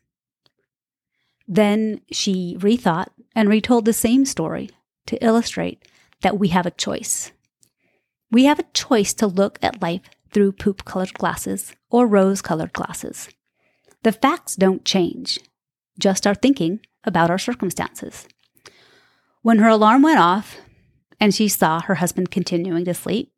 Then 1.51 2.01
she 2.11 2.55
rethought 2.59 3.07
and 3.35 3.49
retold 3.49 3.85
the 3.85 3.93
same 3.93 4.23
story 4.23 4.69
to 5.07 5.21
illustrate 5.25 5.83
that 6.21 6.37
we 6.37 6.49
have 6.49 6.67
a 6.67 6.71
choice. 6.71 7.31
We 8.31 8.45
have 8.45 8.59
a 8.59 8.71
choice 8.75 9.15
to 9.15 9.25
look 9.25 9.57
at 9.63 9.81
life 9.81 10.01
through 10.31 10.51
poop 10.51 10.85
colored 10.85 11.15
glasses 11.15 11.73
or 11.89 12.05
rose 12.05 12.43
colored 12.43 12.71
glasses. 12.73 13.29
The 14.03 14.11
facts 14.11 14.55
don't 14.55 14.85
change, 14.85 15.39
just 15.97 16.27
our 16.27 16.35
thinking 16.35 16.81
about 17.03 17.31
our 17.31 17.39
circumstances. 17.39 18.27
When 19.41 19.57
her 19.57 19.69
alarm 19.69 20.03
went 20.03 20.19
off 20.19 20.57
and 21.19 21.33
she 21.33 21.47
saw 21.47 21.81
her 21.81 21.95
husband 21.95 22.29
continuing 22.29 22.85
to 22.85 22.93
sleep, 22.93 23.33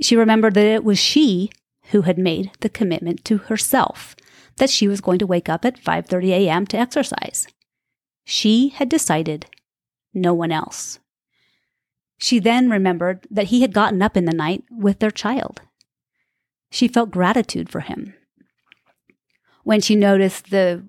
she 0.00 0.16
remembered 0.16 0.54
that 0.54 0.66
it 0.66 0.82
was 0.82 0.98
she 0.98 1.52
who 1.90 2.02
had 2.02 2.18
made 2.18 2.50
the 2.60 2.68
commitment 2.68 3.24
to 3.26 3.38
herself 3.38 4.16
that 4.58 4.70
she 4.70 4.88
was 4.88 5.00
going 5.00 5.18
to 5.18 5.26
wake 5.26 5.48
up 5.48 5.64
at 5.64 5.82
5:30 5.82 6.30
a.m. 6.30 6.66
to 6.66 6.76
exercise. 6.76 7.46
She 8.24 8.68
had 8.68 8.88
decided, 8.88 9.46
no 10.12 10.34
one 10.34 10.52
else. 10.52 10.98
She 12.18 12.38
then 12.38 12.68
remembered 12.68 13.26
that 13.30 13.46
he 13.46 13.62
had 13.62 13.72
gotten 13.72 14.02
up 14.02 14.16
in 14.16 14.24
the 14.24 14.32
night 14.32 14.64
with 14.70 14.98
their 14.98 15.10
child 15.10 15.62
she 16.70 16.88
felt 16.88 17.10
gratitude 17.10 17.68
for 17.70 17.80
him. 17.80 18.14
When 19.64 19.80
she 19.80 19.96
noticed 19.96 20.50
the 20.50 20.84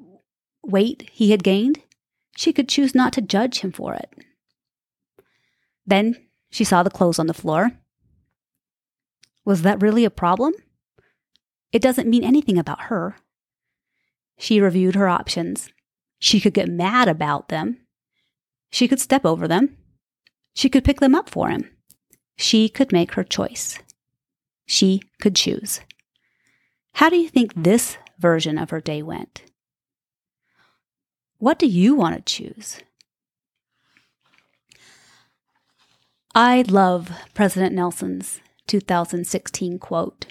weight 0.63 1.09
he 1.11 1.31
had 1.31 1.43
gained, 1.43 1.79
she 2.35 2.53
could 2.53 2.69
choose 2.69 2.95
not 2.95 3.13
to 3.13 3.21
judge 3.21 3.59
him 3.59 3.71
for 3.71 3.93
it. 3.93 4.09
Then 5.85 6.15
she 6.49 6.63
saw 6.63 6.83
the 6.83 6.89
clothes 6.89 7.19
on 7.19 7.27
the 7.27 7.33
floor. 7.33 7.71
Was 9.45 9.63
that 9.63 9.81
really 9.81 10.05
a 10.05 10.09
problem? 10.09 10.53
It 11.71 11.81
doesn't 11.81 12.09
mean 12.09 12.23
anything 12.23 12.57
about 12.57 12.83
her. 12.83 13.15
She 14.39 14.60
reviewed 14.60 14.96
her 14.96 15.08
options. 15.08 15.69
She 16.17 16.39
could 16.39 16.55
get 16.55 16.67
mad 16.67 17.08
about 17.08 17.50
them. 17.50 17.77
She 18.72 18.88
could 18.88 19.00
step 19.00 19.25
over 19.25 19.48
them. 19.48 19.77
She 20.55 20.69
could 20.69 20.84
pick 20.84 21.00
them 21.00 21.13
up 21.13 21.29
for 21.29 21.50
him. 21.50 21.69
She 22.36 22.67
could 22.69 22.91
make 22.91 23.13
her 23.13 23.24
choice 23.24 23.77
she 24.69 25.01
could 25.19 25.36
choose. 25.36 25.81
How 26.93 27.10
do 27.10 27.17
you 27.17 27.27
think 27.27 27.53
this 27.55 27.98
version 28.19 28.58
of 28.58 28.69
her 28.69 28.79
day 28.79 29.01
went? 29.01 29.43
What 31.39 31.58
do 31.58 31.65
you 31.65 31.96
want 31.96 32.15
to 32.15 32.22
choose? 32.22 32.81
I 36.36 36.62
love 36.67 37.12
President 37.34 37.74
Nelson's 37.74 38.41
2016 38.67 39.79
quote 39.79 40.27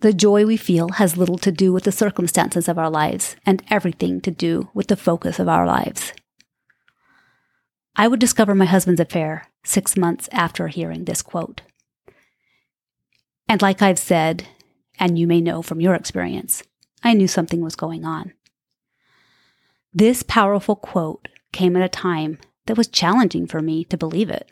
The 0.00 0.14
joy 0.14 0.46
we 0.46 0.56
feel 0.56 0.92
has 0.92 1.18
little 1.18 1.36
to 1.38 1.52
do 1.52 1.74
with 1.74 1.84
the 1.84 1.92
circumstances 1.92 2.68
of 2.68 2.78
our 2.78 2.88
lives 2.88 3.36
and 3.44 3.62
everything 3.68 4.22
to 4.22 4.30
do 4.30 4.70
with 4.72 4.88
the 4.88 4.96
focus 4.96 5.38
of 5.38 5.46
our 5.48 5.66
lives. 5.66 6.14
I 7.96 8.08
would 8.08 8.18
discover 8.18 8.54
my 8.54 8.64
husband's 8.64 9.00
affair 9.00 9.48
six 9.62 9.98
months 9.98 10.26
after 10.32 10.68
hearing 10.68 11.04
this 11.04 11.20
quote. 11.20 11.60
And 13.46 13.60
like 13.60 13.82
I've 13.82 13.98
said, 13.98 14.48
and 14.98 15.18
you 15.18 15.26
may 15.26 15.42
know 15.42 15.60
from 15.60 15.82
your 15.82 15.94
experience, 15.94 16.62
I 17.02 17.12
knew 17.12 17.28
something 17.28 17.60
was 17.60 17.76
going 17.76 18.06
on. 18.06 18.32
This 19.92 20.22
powerful 20.22 20.76
quote 20.76 21.28
came 21.52 21.76
at 21.76 21.82
a 21.82 21.88
time 21.90 22.38
that 22.64 22.78
was 22.78 22.88
challenging 22.88 23.46
for 23.46 23.60
me 23.60 23.84
to 23.84 23.98
believe 23.98 24.30
it. 24.30 24.50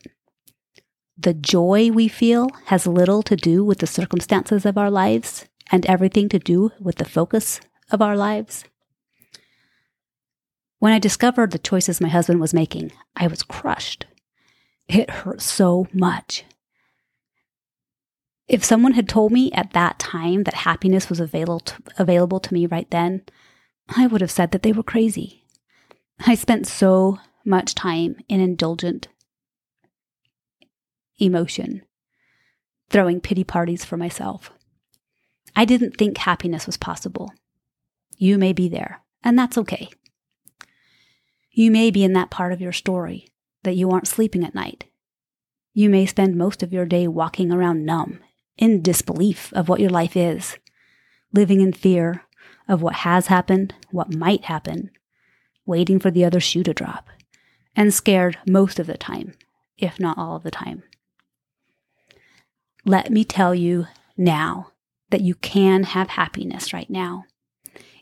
The 1.20 1.34
joy 1.34 1.90
we 1.90 2.06
feel 2.06 2.48
has 2.66 2.86
little 2.86 3.24
to 3.24 3.34
do 3.34 3.64
with 3.64 3.78
the 3.78 3.88
circumstances 3.88 4.64
of 4.64 4.78
our 4.78 4.90
lives 4.90 5.46
and 5.70 5.84
everything 5.86 6.28
to 6.28 6.38
do 6.38 6.70
with 6.78 6.96
the 6.96 7.04
focus 7.04 7.60
of 7.90 8.00
our 8.00 8.16
lives. 8.16 8.64
When 10.78 10.92
I 10.92 11.00
discovered 11.00 11.50
the 11.50 11.58
choices 11.58 12.00
my 12.00 12.08
husband 12.08 12.40
was 12.40 12.54
making, 12.54 12.92
I 13.16 13.26
was 13.26 13.42
crushed. 13.42 14.06
It 14.86 15.10
hurt 15.10 15.42
so 15.42 15.88
much. 15.92 16.44
If 18.46 18.64
someone 18.64 18.92
had 18.92 19.08
told 19.08 19.32
me 19.32 19.50
at 19.52 19.72
that 19.72 19.98
time 19.98 20.44
that 20.44 20.54
happiness 20.54 21.10
was 21.10 21.18
available 21.18 21.60
to, 21.60 21.82
available 21.98 22.38
to 22.40 22.54
me 22.54 22.64
right 22.66 22.88
then, 22.90 23.22
I 23.88 24.06
would 24.06 24.20
have 24.20 24.30
said 24.30 24.52
that 24.52 24.62
they 24.62 24.72
were 24.72 24.84
crazy. 24.84 25.44
I 26.26 26.36
spent 26.36 26.68
so 26.68 27.18
much 27.44 27.74
time 27.74 28.16
in 28.28 28.40
indulgent 28.40 29.08
emotion, 31.18 31.82
throwing 32.90 33.20
pity 33.20 33.44
parties 33.44 33.84
for 33.84 33.96
myself. 33.96 34.50
I 35.56 35.64
didn't 35.64 35.96
think 35.96 36.18
happiness 36.18 36.66
was 36.66 36.76
possible. 36.76 37.32
You 38.16 38.38
may 38.38 38.52
be 38.52 38.68
there, 38.68 39.02
and 39.22 39.38
that's 39.38 39.58
okay. 39.58 39.88
You 41.50 41.70
may 41.70 41.90
be 41.90 42.04
in 42.04 42.12
that 42.12 42.30
part 42.30 42.52
of 42.52 42.60
your 42.60 42.72
story 42.72 43.28
that 43.64 43.76
you 43.76 43.90
aren't 43.90 44.08
sleeping 44.08 44.44
at 44.44 44.54
night. 44.54 44.84
You 45.72 45.90
may 45.90 46.06
spend 46.06 46.36
most 46.36 46.62
of 46.62 46.72
your 46.72 46.86
day 46.86 47.08
walking 47.08 47.52
around 47.52 47.84
numb, 47.84 48.20
in 48.56 48.82
disbelief 48.82 49.52
of 49.52 49.68
what 49.68 49.80
your 49.80 49.90
life 49.90 50.16
is, 50.16 50.58
living 51.32 51.60
in 51.60 51.72
fear 51.72 52.24
of 52.68 52.82
what 52.82 52.96
has 52.96 53.28
happened, 53.28 53.74
what 53.90 54.14
might 54.14 54.44
happen, 54.44 54.90
waiting 55.64 55.98
for 55.98 56.10
the 56.10 56.24
other 56.24 56.40
shoe 56.40 56.62
to 56.64 56.74
drop, 56.74 57.08
and 57.76 57.94
scared 57.94 58.38
most 58.46 58.78
of 58.78 58.86
the 58.86 58.98
time, 58.98 59.34
if 59.78 59.98
not 60.00 60.18
all 60.18 60.36
of 60.36 60.42
the 60.42 60.50
time. 60.50 60.82
Let 62.88 63.12
me 63.12 63.22
tell 63.22 63.54
you 63.54 63.86
now 64.16 64.72
that 65.10 65.20
you 65.20 65.34
can 65.34 65.82
have 65.82 66.08
happiness 66.08 66.72
right 66.72 66.88
now 66.88 67.24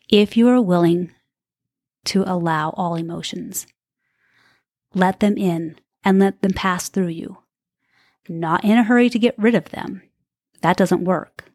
if 0.08 0.36
you 0.36 0.46
are 0.48 0.60
willing 0.62 1.10
to 2.04 2.22
allow 2.22 2.70
all 2.70 2.94
emotions. 2.94 3.66
Let 4.94 5.18
them 5.18 5.36
in 5.36 5.80
and 6.04 6.20
let 6.20 6.40
them 6.40 6.52
pass 6.52 6.88
through 6.88 7.08
you. 7.08 7.38
Not 8.28 8.62
in 8.62 8.78
a 8.78 8.84
hurry 8.84 9.10
to 9.10 9.18
get 9.18 9.36
rid 9.36 9.56
of 9.56 9.70
them. 9.70 10.02
That 10.62 10.76
doesn't 10.76 11.04
work. 11.04 11.50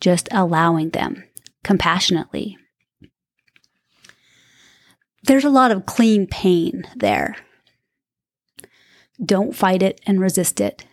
Just 0.00 0.28
allowing 0.32 0.90
them 0.90 1.22
compassionately. 1.62 2.58
There's 5.22 5.44
a 5.44 5.50
lot 5.50 5.70
of 5.70 5.86
clean 5.86 6.26
pain 6.26 6.82
there. 6.96 7.36
Don't 9.24 9.54
fight 9.54 9.84
it 9.84 10.00
and 10.04 10.20
resist 10.20 10.60
it. 10.60 10.84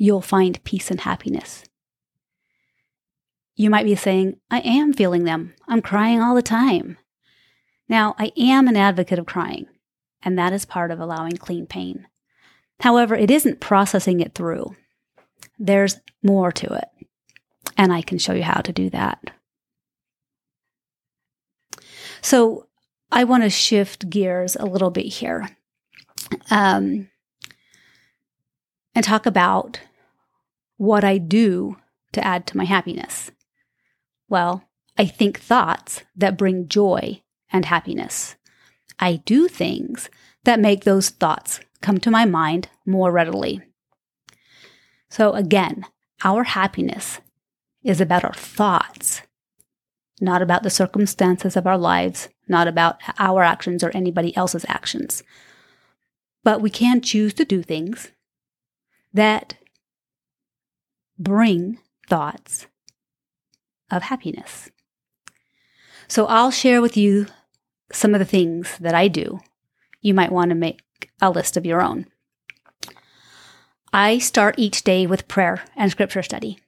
You'll 0.00 0.22
find 0.22 0.62
peace 0.62 0.90
and 0.92 1.00
happiness. 1.00 1.64
You 3.56 3.68
might 3.68 3.84
be 3.84 3.96
saying, 3.96 4.38
I 4.48 4.60
am 4.60 4.92
feeling 4.92 5.24
them. 5.24 5.54
I'm 5.66 5.82
crying 5.82 6.22
all 6.22 6.36
the 6.36 6.42
time. 6.42 6.96
Now, 7.88 8.14
I 8.16 8.30
am 8.36 8.68
an 8.68 8.76
advocate 8.76 9.18
of 9.18 9.26
crying, 9.26 9.66
and 10.22 10.38
that 10.38 10.52
is 10.52 10.64
part 10.64 10.92
of 10.92 11.00
allowing 11.00 11.36
clean 11.36 11.66
pain. 11.66 12.06
However, 12.78 13.16
it 13.16 13.28
isn't 13.28 13.58
processing 13.58 14.20
it 14.20 14.34
through. 14.34 14.76
There's 15.58 15.98
more 16.22 16.52
to 16.52 16.74
it, 16.74 16.88
and 17.76 17.92
I 17.92 18.00
can 18.00 18.18
show 18.18 18.34
you 18.34 18.44
how 18.44 18.60
to 18.60 18.72
do 18.72 18.88
that. 18.90 19.32
So, 22.20 22.68
I 23.10 23.24
want 23.24 23.42
to 23.42 23.50
shift 23.50 24.08
gears 24.08 24.54
a 24.54 24.66
little 24.66 24.90
bit 24.90 25.06
here 25.06 25.56
um, 26.50 27.08
and 28.94 29.04
talk 29.04 29.26
about 29.26 29.80
what 30.78 31.04
I 31.04 31.18
do 31.18 31.76
to 32.12 32.26
add 32.26 32.46
to 32.46 32.56
my 32.56 32.64
happiness. 32.64 33.30
Well, 34.28 34.64
I 34.96 35.04
think 35.06 35.38
thoughts 35.38 36.02
that 36.16 36.38
bring 36.38 36.68
joy 36.68 37.22
and 37.50 37.66
happiness. 37.66 38.36
I 38.98 39.16
do 39.16 39.48
things 39.48 40.08
that 40.44 40.60
make 40.60 40.84
those 40.84 41.10
thoughts 41.10 41.60
come 41.82 41.98
to 41.98 42.10
my 42.10 42.24
mind 42.24 42.68
more 42.86 43.12
readily. 43.12 43.60
So 45.10 45.32
again, 45.34 45.84
our 46.24 46.44
happiness 46.44 47.20
is 47.82 48.00
about 48.00 48.24
our 48.24 48.34
thoughts, 48.34 49.22
not 50.20 50.42
about 50.42 50.62
the 50.62 50.70
circumstances 50.70 51.56
of 51.56 51.66
our 51.66 51.78
lives, 51.78 52.28
not 52.48 52.66
about 52.66 53.00
our 53.18 53.42
actions 53.42 53.84
or 53.84 53.90
anybody 53.90 54.36
else's 54.36 54.64
actions. 54.68 55.22
But 56.42 56.60
we 56.60 56.70
can 56.70 57.00
choose 57.00 57.34
to 57.34 57.44
do 57.44 57.62
things 57.62 58.10
that 59.12 59.57
bring 61.18 61.78
thoughts 62.08 62.66
of 63.90 64.02
happiness. 64.04 64.70
So 66.06 66.26
I'll 66.26 66.50
share 66.50 66.80
with 66.80 66.96
you 66.96 67.26
some 67.92 68.14
of 68.14 68.18
the 68.18 68.24
things 68.24 68.76
that 68.78 68.94
I 68.94 69.08
do. 69.08 69.40
You 70.00 70.14
might 70.14 70.32
want 70.32 70.50
to 70.50 70.54
make 70.54 70.80
a 71.20 71.30
list 71.30 71.56
of 71.56 71.66
your 71.66 71.82
own. 71.82 72.06
I 73.92 74.18
start 74.18 74.58
each 74.58 74.84
day 74.84 75.06
with 75.06 75.28
prayer 75.28 75.64
and 75.74 75.90
scripture 75.90 76.22
study. 76.22 76.58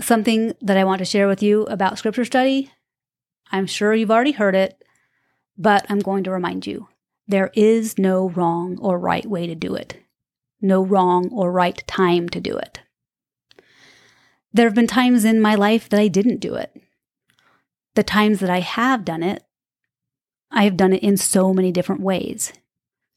Something 0.00 0.54
that 0.60 0.76
I 0.76 0.84
want 0.84 1.00
to 1.00 1.04
share 1.04 1.28
with 1.28 1.42
you 1.42 1.62
about 1.64 1.98
scripture 1.98 2.24
study, 2.24 2.72
I'm 3.50 3.66
sure 3.66 3.94
you've 3.94 4.10
already 4.10 4.32
heard 4.32 4.54
it, 4.54 4.82
but 5.56 5.86
I'm 5.88 6.00
going 6.00 6.24
to 6.24 6.30
remind 6.30 6.66
you 6.66 6.88
there 7.26 7.50
is 7.54 7.98
no 7.98 8.28
wrong 8.30 8.78
or 8.80 8.98
right 8.98 9.26
way 9.26 9.46
to 9.46 9.54
do 9.54 9.74
it, 9.74 10.00
no 10.60 10.82
wrong 10.82 11.28
or 11.32 11.52
right 11.52 11.82
time 11.86 12.28
to 12.30 12.40
do 12.40 12.56
it. 12.56 12.80
There 14.52 14.66
have 14.66 14.74
been 14.74 14.86
times 14.86 15.24
in 15.24 15.40
my 15.40 15.54
life 15.54 15.88
that 15.88 16.00
I 16.00 16.08
didn't 16.08 16.40
do 16.40 16.54
it. 16.54 16.74
The 17.94 18.02
times 18.02 18.40
that 18.40 18.50
I 18.50 18.60
have 18.60 19.04
done 19.04 19.22
it, 19.22 19.42
I 20.50 20.64
have 20.64 20.76
done 20.76 20.92
it 20.92 21.02
in 21.02 21.16
so 21.16 21.52
many 21.52 21.72
different 21.72 22.00
ways. 22.00 22.52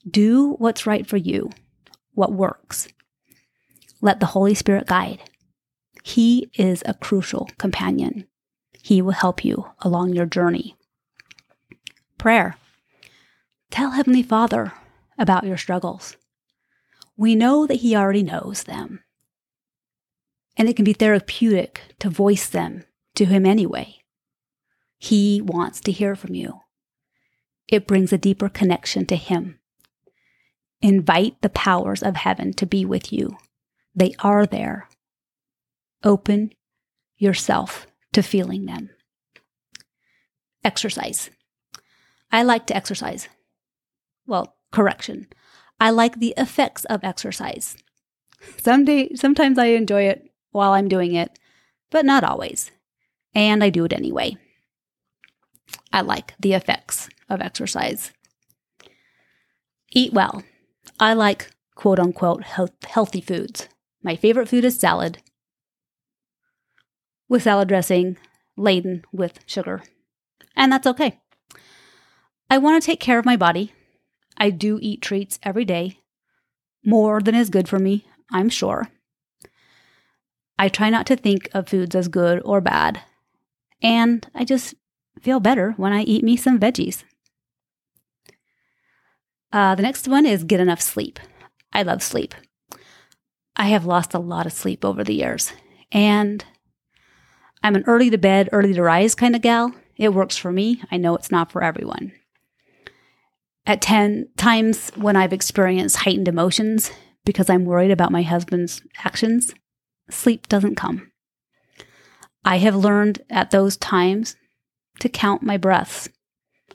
Do 0.10 0.54
what's 0.54 0.88
right 0.88 1.06
for 1.06 1.18
you, 1.18 1.52
what 2.14 2.34
works. 2.34 2.88
Let 4.02 4.20
the 4.20 4.28
Holy 4.28 4.56
Spirit 4.56 4.88
guide. 4.88 5.22
He 6.04 6.50
is 6.56 6.82
a 6.86 6.94
crucial 6.94 7.50
companion. 7.58 8.28
He 8.82 9.02
will 9.02 9.12
help 9.12 9.44
you 9.44 9.68
along 9.82 10.14
your 10.14 10.26
journey. 10.26 10.76
Prayer. 12.18 12.56
Tell 13.70 13.92
Heavenly 13.92 14.24
Father 14.24 14.74
about 15.20 15.44
your 15.44 15.58
struggles. 15.58 16.16
We 17.18 17.36
know 17.36 17.68
that 17.68 17.76
He 17.82 17.96
already 17.96 18.24
knows 18.24 18.64
them 18.64 19.04
and 20.58 20.68
it 20.68 20.76
can 20.76 20.86
be 20.86 20.94
therapeutic 20.94 21.82
to 22.00 22.10
voice 22.10 22.50
them 22.50 22.84
to 23.16 23.26
Him 23.26 23.46
anyway. 23.46 23.98
He 24.98 25.42
wants 25.42 25.80
to 25.82 25.92
hear 25.92 26.16
from 26.16 26.34
you. 26.34 26.62
It 27.68 27.86
brings 27.86 28.12
a 28.12 28.18
deeper 28.18 28.50
connection 28.50 29.06
to 29.08 29.16
Him. 29.16 29.60
Invite 30.82 31.42
the 31.42 31.50
powers 31.50 32.02
of 32.02 32.16
heaven 32.16 32.54
to 32.54 32.66
be 32.66 32.86
with 32.86 33.14
you. 33.14 33.38
They 33.96 34.14
are 34.20 34.46
there. 34.46 34.90
Open 36.04 36.52
yourself 37.18 37.88
to 38.14 38.24
feeling 38.24 38.66
them. 38.66 38.90
Exercise. 40.64 41.30
I 42.32 42.44
like 42.44 42.68
to 42.68 42.76
exercise. 42.76 43.28
Well, 44.26 44.56
correction. 44.72 45.28
I 45.80 45.92
like 45.92 46.20
the 46.20 46.34
effects 46.38 46.86
of 46.86 47.04
exercise. 47.04 47.78
Someday, 48.58 49.14
sometimes 49.16 49.58
I 49.58 49.68
enjoy 49.68 50.04
it 50.04 50.30
while 50.52 50.72
I'm 50.72 50.88
doing 50.88 51.14
it, 51.16 51.38
but 51.92 52.06
not 52.06 52.24
always. 52.24 52.72
And 53.34 53.64
I 53.64 53.70
do 53.70 53.86
it 53.86 53.94
anyway. 53.94 54.38
I 55.92 56.02
like 56.02 56.34
the 56.40 56.54
effects 56.54 57.10
of 57.30 57.42
exercise. 57.42 58.12
Eat 59.92 60.14
well. 60.14 60.44
I 61.00 61.14
like 61.14 61.52
quote 61.76 62.00
unquote 62.00 62.44
health- 62.44 62.86
healthy 62.86 63.22
foods. 63.22 63.68
My 64.04 64.16
favorite 64.16 64.50
food 64.50 64.66
is 64.66 64.80
salad 64.80 65.20
with 67.30 67.44
salad 67.44 67.68
dressing 67.68 68.18
laden 68.56 69.04
with 69.12 69.40
sugar. 69.46 69.84
And 70.56 70.72
that's 70.72 70.88
okay. 70.88 71.20
I 72.50 72.58
want 72.58 72.82
to 72.82 72.86
take 72.86 73.00
care 73.00 73.20
of 73.20 73.26
my 73.26 73.38
body. 73.38 73.74
I 74.38 74.50
do 74.52 74.80
eat 74.82 75.02
treats 75.02 75.40
every 75.44 75.66
day, 75.66 76.00
more 76.86 77.22
than 77.22 77.36
is 77.36 77.50
good 77.50 77.68
for 77.68 77.80
me, 77.80 78.06
I'm 78.32 78.50
sure. 78.50 78.90
I 80.58 80.70
try 80.70 80.90
not 80.90 81.06
to 81.08 81.16
think 81.16 81.50
of 81.54 81.68
foods 81.68 81.96
as 81.96 82.08
good 82.08 82.42
or 82.46 82.62
bad. 82.62 83.02
And 83.82 84.26
I 84.34 84.44
just 84.44 84.74
feel 85.22 85.40
better 85.40 85.74
when 85.78 85.94
I 85.94 86.02
eat 86.02 86.24
me 86.24 86.38
some 86.38 86.60
veggies. 86.60 87.04
Uh, 89.52 89.76
the 89.76 89.84
next 89.84 90.08
one 90.08 90.26
is 90.26 90.44
get 90.44 90.60
enough 90.60 90.82
sleep. 90.82 91.20
I 91.74 91.84
love 91.84 92.02
sleep. 92.02 92.34
I 93.56 93.68
have 93.68 93.86
lost 93.86 94.14
a 94.14 94.20
lot 94.20 94.46
of 94.46 94.54
sleep 94.54 94.86
over 94.86 95.04
the 95.04 95.16
years, 95.16 95.52
and 95.92 96.46
I'm 97.64 97.76
an 97.76 97.84
early 97.88 98.10
to 98.10 98.18
bed, 98.18 98.50
early 98.52 98.74
to 98.74 98.84
rise 98.84 99.16
kind 99.16 99.36
of 99.36 99.42
gal. 99.42 99.74
It 99.96 100.14
works 100.14 100.38
for 100.38 100.52
me. 100.52 100.84
I 100.92 100.98
know 100.98 101.16
it's 101.16 101.32
not 101.32 101.52
for 101.52 101.64
everyone. 101.64 102.12
At 103.68 103.82
10 103.82 104.30
times 104.38 104.92
when 104.96 105.18
I've 105.18 105.34
experienced 105.34 105.98
heightened 105.98 106.30
emotions 106.30 106.90
because 107.26 107.50
I'm 107.50 107.66
worried 107.66 107.92
about 107.92 108.14
my 108.14 108.22
husband's 108.22 108.82
actions, 109.04 109.54
sleep 110.10 110.48
doesn't 110.48 110.76
come. 110.76 111.12
I 112.46 112.60
have 112.60 112.78
learned 112.78 113.24
at 113.30 113.52
those 113.52 113.76
times 113.76 114.38
to 115.02 115.10
count 115.10 115.44
my 115.44 115.58
breaths. 115.58 116.08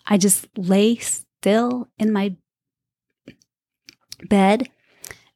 I 0.06 0.18
just 0.18 0.46
lay 0.54 0.96
still 0.96 1.88
in 1.98 2.12
my 2.12 2.36
bed 4.28 4.68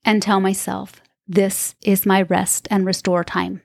and 0.05 0.23
tell 0.23 0.41
myself, 0.41 1.01
this 1.27 1.75
is 1.83 2.05
my 2.05 2.21
rest 2.21 2.69
and 2.71 2.85
restore 2.85 3.25
time. 3.25 3.63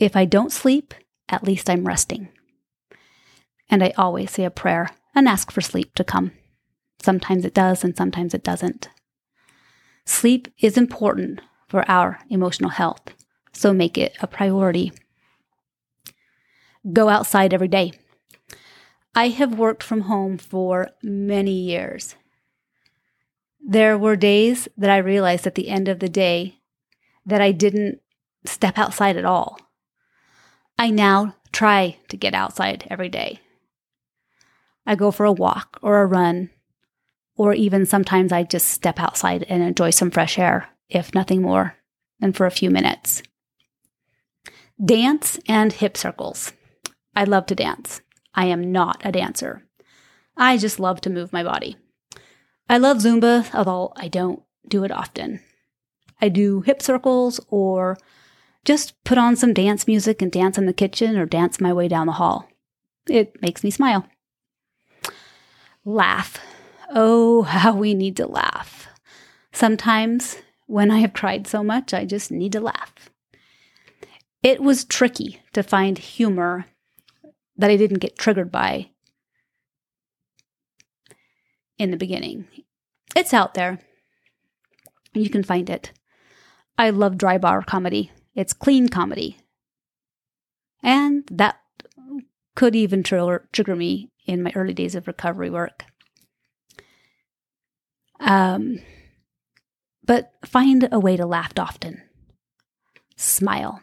If 0.00 0.16
I 0.16 0.24
don't 0.24 0.50
sleep, 0.50 0.94
at 1.28 1.44
least 1.44 1.70
I'm 1.70 1.86
resting. 1.86 2.28
And 3.70 3.84
I 3.84 3.92
always 3.96 4.32
say 4.32 4.44
a 4.44 4.50
prayer 4.50 4.90
and 5.14 5.28
ask 5.28 5.50
for 5.50 5.60
sleep 5.60 5.94
to 5.94 6.04
come. 6.04 6.32
Sometimes 7.02 7.44
it 7.44 7.54
does, 7.54 7.84
and 7.84 7.96
sometimes 7.96 8.34
it 8.34 8.44
doesn't. 8.44 8.88
Sleep 10.04 10.48
is 10.58 10.76
important 10.76 11.40
for 11.68 11.88
our 11.90 12.18
emotional 12.28 12.70
health 12.70 13.14
so 13.54 13.72
make 13.72 13.96
it 13.96 14.16
a 14.20 14.26
priority. 14.26 14.92
Go 16.92 17.08
outside 17.08 17.54
every 17.54 17.68
day. 17.68 17.92
I 19.14 19.28
have 19.28 19.58
worked 19.58 19.82
from 19.82 20.02
home 20.02 20.36
for 20.36 20.90
many 21.02 21.52
years. 21.52 22.16
There 23.66 23.96
were 23.96 24.16
days 24.16 24.68
that 24.76 24.90
I 24.90 24.98
realized 24.98 25.46
at 25.46 25.54
the 25.54 25.68
end 25.68 25.88
of 25.88 26.00
the 26.00 26.08
day 26.08 26.58
that 27.24 27.40
I 27.40 27.52
didn't 27.52 28.00
step 28.44 28.76
outside 28.76 29.16
at 29.16 29.24
all. 29.24 29.58
I 30.78 30.90
now 30.90 31.36
try 31.52 31.96
to 32.08 32.16
get 32.16 32.34
outside 32.34 32.86
every 32.90 33.08
day. 33.08 33.40
I 34.86 34.94
go 34.94 35.10
for 35.10 35.24
a 35.24 35.32
walk 35.32 35.78
or 35.82 36.00
a 36.00 36.06
run, 36.06 36.50
or 37.36 37.54
even 37.54 37.86
sometimes 37.86 38.32
I 38.32 38.42
just 38.42 38.68
step 38.68 38.98
outside 39.00 39.44
and 39.48 39.62
enjoy 39.62 39.90
some 39.90 40.10
fresh 40.10 40.38
air, 40.38 40.68
if 40.88 41.14
nothing 41.14 41.42
more 41.42 41.76
than 42.20 42.32
for 42.32 42.46
a 42.46 42.50
few 42.50 42.70
minutes. 42.70 43.22
Dance 44.82 45.38
and 45.48 45.72
hip 45.72 45.96
circles. 45.96 46.52
I 47.16 47.24
love 47.24 47.46
to 47.46 47.54
dance. 47.54 48.00
I 48.34 48.46
am 48.46 48.72
not 48.72 49.00
a 49.04 49.12
dancer. 49.12 49.64
I 50.36 50.58
just 50.58 50.80
love 50.80 51.00
to 51.02 51.10
move 51.10 51.32
my 51.32 51.44
body. 51.44 51.76
I 52.68 52.78
love 52.78 52.98
Zumba, 52.98 53.52
although 53.54 53.92
I 53.96 54.08
don't 54.08 54.42
do 54.66 54.84
it 54.84 54.90
often. 54.90 55.40
I 56.20 56.28
do 56.28 56.62
hip 56.62 56.82
circles 56.82 57.40
or 57.48 57.98
just 58.64 59.02
put 59.04 59.18
on 59.18 59.36
some 59.36 59.52
dance 59.52 59.86
music 59.86 60.22
and 60.22 60.32
dance 60.32 60.56
in 60.56 60.66
the 60.66 60.72
kitchen 60.72 61.16
or 61.16 61.26
dance 61.26 61.60
my 61.60 61.72
way 61.72 61.86
down 61.86 62.06
the 62.06 62.14
hall. 62.14 62.48
It 63.08 63.40
makes 63.42 63.62
me 63.62 63.70
smile. 63.70 64.06
Laugh. 65.84 66.38
Oh, 66.90 67.42
how 67.48 67.74
we 67.74 67.94
need 67.94 68.16
to 68.16 68.26
laugh. 68.26 68.88
Sometimes 69.52 70.38
when 70.66 70.90
I 70.90 70.98
have 70.98 71.12
cried 71.12 71.46
so 71.46 71.62
much, 71.62 71.92
I 71.94 72.04
just 72.04 72.30
need 72.30 72.52
to 72.52 72.60
laugh. 72.60 73.10
It 74.42 74.60
was 74.60 74.84
tricky 74.84 75.40
to 75.52 75.62
find 75.62 75.96
humor 75.96 76.66
that 77.56 77.70
I 77.70 77.76
didn't 77.76 78.00
get 78.00 78.18
triggered 78.18 78.50
by 78.50 78.90
in 81.78 81.90
the 81.90 81.96
beginning. 81.96 82.46
It's 83.16 83.32
out 83.32 83.54
there. 83.54 83.78
You 85.12 85.30
can 85.30 85.44
find 85.44 85.70
it. 85.70 85.92
I 86.76 86.90
love 86.90 87.16
dry 87.16 87.38
bar 87.38 87.62
comedy. 87.62 88.10
It's 88.34 88.52
clean 88.52 88.88
comedy. 88.88 89.38
And 90.82 91.24
that 91.30 91.56
could 92.54 92.76
even 92.76 93.02
trigger, 93.02 93.48
trigger 93.52 93.76
me 93.76 94.10
in 94.26 94.42
my 94.42 94.52
early 94.54 94.74
days 94.74 94.94
of 94.94 95.06
recovery 95.06 95.50
work. 95.50 95.84
Um, 98.20 98.80
but 100.04 100.32
find 100.44 100.88
a 100.90 101.00
way 101.00 101.16
to 101.16 101.26
laugh 101.26 101.52
often. 101.58 102.02
Smile. 103.16 103.80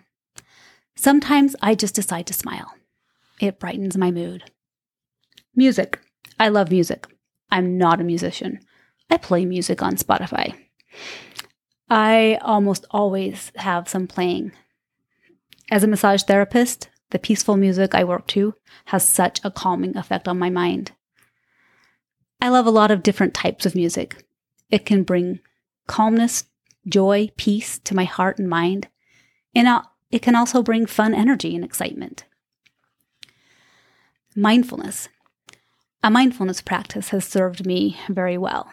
Sometimes 0.95 1.55
I 1.62 1.75
just 1.75 1.95
decide 1.95 2.27
to 2.27 2.34
smile. 2.34 2.73
It 3.39 3.60
brightens 3.60 3.97
my 3.97 4.12
mood. 4.12 4.51
Music. 5.55 5.99
I 6.39 6.49
love 6.49 6.71
music. 6.71 7.07
I'm 7.49 7.77
not 7.77 7.99
a 7.99 8.05
musician. 8.05 8.60
I 9.10 9.17
play 9.17 9.45
music 9.45 9.81
on 9.81 9.95
Spotify. 9.95 10.55
I 11.89 12.38
almost 12.41 12.86
always 12.91 13.51
have 13.55 13.89
some 13.89 14.07
playing. 14.07 14.53
As 15.69 15.84
a 15.84 15.88
massage 15.88 16.23
therapist, 16.23 16.89
the 17.12 17.19
peaceful 17.19 17.56
music 17.56 17.93
I 17.93 18.04
work 18.04 18.28
to 18.28 18.56
has 18.86 19.08
such 19.08 19.39
a 19.43 19.52
calming 19.52 19.95
effect 19.95 20.28
on 20.28 20.39
my 20.39 20.50
mind. 20.50 20.91
I 22.41 22.50
love 22.50 22.65
a 22.65 22.71
lot 22.71 22.91
of 22.91 23.04
different 23.04 23.34
types 23.34 23.65
of 23.65 23.76
music. 23.76 24.26
It 24.69 24.86
can 24.86 25.04
bring 25.04 25.39
calmness, 25.88 26.45
joy, 26.88 27.30
peace 27.38 27.80
to 27.80 27.95
my 27.95 28.06
heart 28.06 28.39
and 28.39 28.50
mind, 28.50 28.88
and 29.54 29.67
it 30.10 30.21
can 30.21 30.36
also 30.36 30.63
bring 30.63 30.86
fun 30.86 31.13
energy 31.13 31.56
and 31.56 31.63
excitement. 31.63 32.26
Mindfulness. 34.36 35.10
A 36.04 36.10
mindfulness 36.10 36.62
practice 36.62 37.10
has 37.10 37.26
served 37.26 37.65
me 37.65 38.00
very 38.10 38.38
well. 38.38 38.71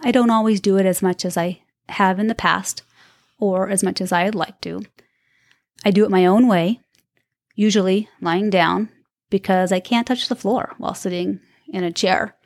I 0.00 0.12
don't 0.12 0.30
always 0.30 0.60
do 0.60 0.78
it 0.78 0.86
as 0.86 1.02
much 1.02 1.24
as 1.24 1.36
I 1.36 1.60
have 1.90 2.18
in 2.18 2.28
the 2.28 2.34
past 2.34 2.82
or 3.38 3.68
as 3.68 3.82
much 3.82 4.00
as 4.00 4.12
I'd 4.12 4.34
like 4.34 4.60
to. 4.62 4.82
I 5.84 5.90
do 5.90 6.04
it 6.04 6.10
my 6.10 6.24
own 6.24 6.46
way, 6.48 6.80
usually 7.54 8.08
lying 8.20 8.50
down 8.50 8.88
because 9.30 9.72
I 9.72 9.80
can't 9.80 10.06
touch 10.06 10.28
the 10.28 10.36
floor 10.36 10.74
while 10.78 10.94
sitting 10.94 11.40
in 11.68 11.84
a 11.84 11.92
chair. 11.92 12.36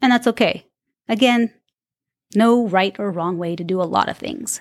And 0.00 0.12
that's 0.12 0.26
okay. 0.26 0.66
Again, 1.08 1.52
no 2.34 2.66
right 2.66 2.98
or 2.98 3.10
wrong 3.10 3.38
way 3.38 3.56
to 3.56 3.64
do 3.64 3.80
a 3.80 3.84
lot 3.84 4.08
of 4.08 4.18
things. 4.18 4.60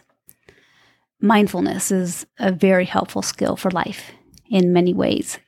Mindfulness 1.21 1.91
is 1.91 2.25
a 2.37 2.51
very 2.51 2.85
helpful 2.85 3.21
skill 3.21 3.55
for 3.55 3.71
life 3.71 4.11
in 4.49 4.73
many 4.73 4.93
ways. 4.93 5.39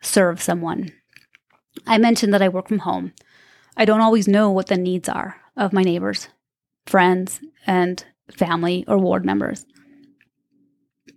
Serve 0.00 0.40
someone. 0.40 0.92
I 1.86 1.98
mentioned 1.98 2.32
that 2.32 2.42
I 2.42 2.48
work 2.48 2.68
from 2.68 2.80
home. 2.80 3.12
I 3.76 3.84
don't 3.84 4.00
always 4.00 4.28
know 4.28 4.50
what 4.50 4.68
the 4.68 4.76
needs 4.76 5.08
are 5.08 5.36
of 5.56 5.72
my 5.72 5.82
neighbors, 5.82 6.28
friends, 6.86 7.40
and 7.66 8.04
family 8.30 8.84
or 8.86 8.98
ward 8.98 9.24
members. 9.24 9.66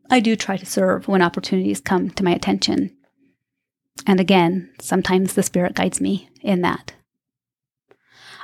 I 0.10 0.20
do 0.20 0.36
try 0.36 0.58
to 0.58 0.66
serve 0.66 1.08
when 1.08 1.22
opportunities 1.22 1.82
come 1.82 2.10
to 2.12 2.24
my 2.24 2.32
attention. 2.32 2.96
And 4.06 4.20
again, 4.20 4.72
sometimes 4.80 5.34
the 5.34 5.44
Spirit 5.44 5.76
guides 5.76 6.00
me 6.00 6.30
in 6.42 6.62
that. 6.62 6.94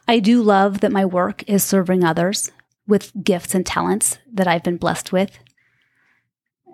I 0.08 0.19
do 0.19 0.41
love 0.41 0.82
that 0.82 0.91
my 0.91 1.06
work 1.06 1.47
is 1.47 1.63
serving 1.63 2.04
others 2.04 2.52
with 2.86 3.23
gifts 3.23 3.56
and 3.56 3.65
talents 3.65 4.17
that 4.32 4.47
I've 4.47 4.63
been 4.63 4.78
blessed 4.78 5.13
with. 5.13 5.39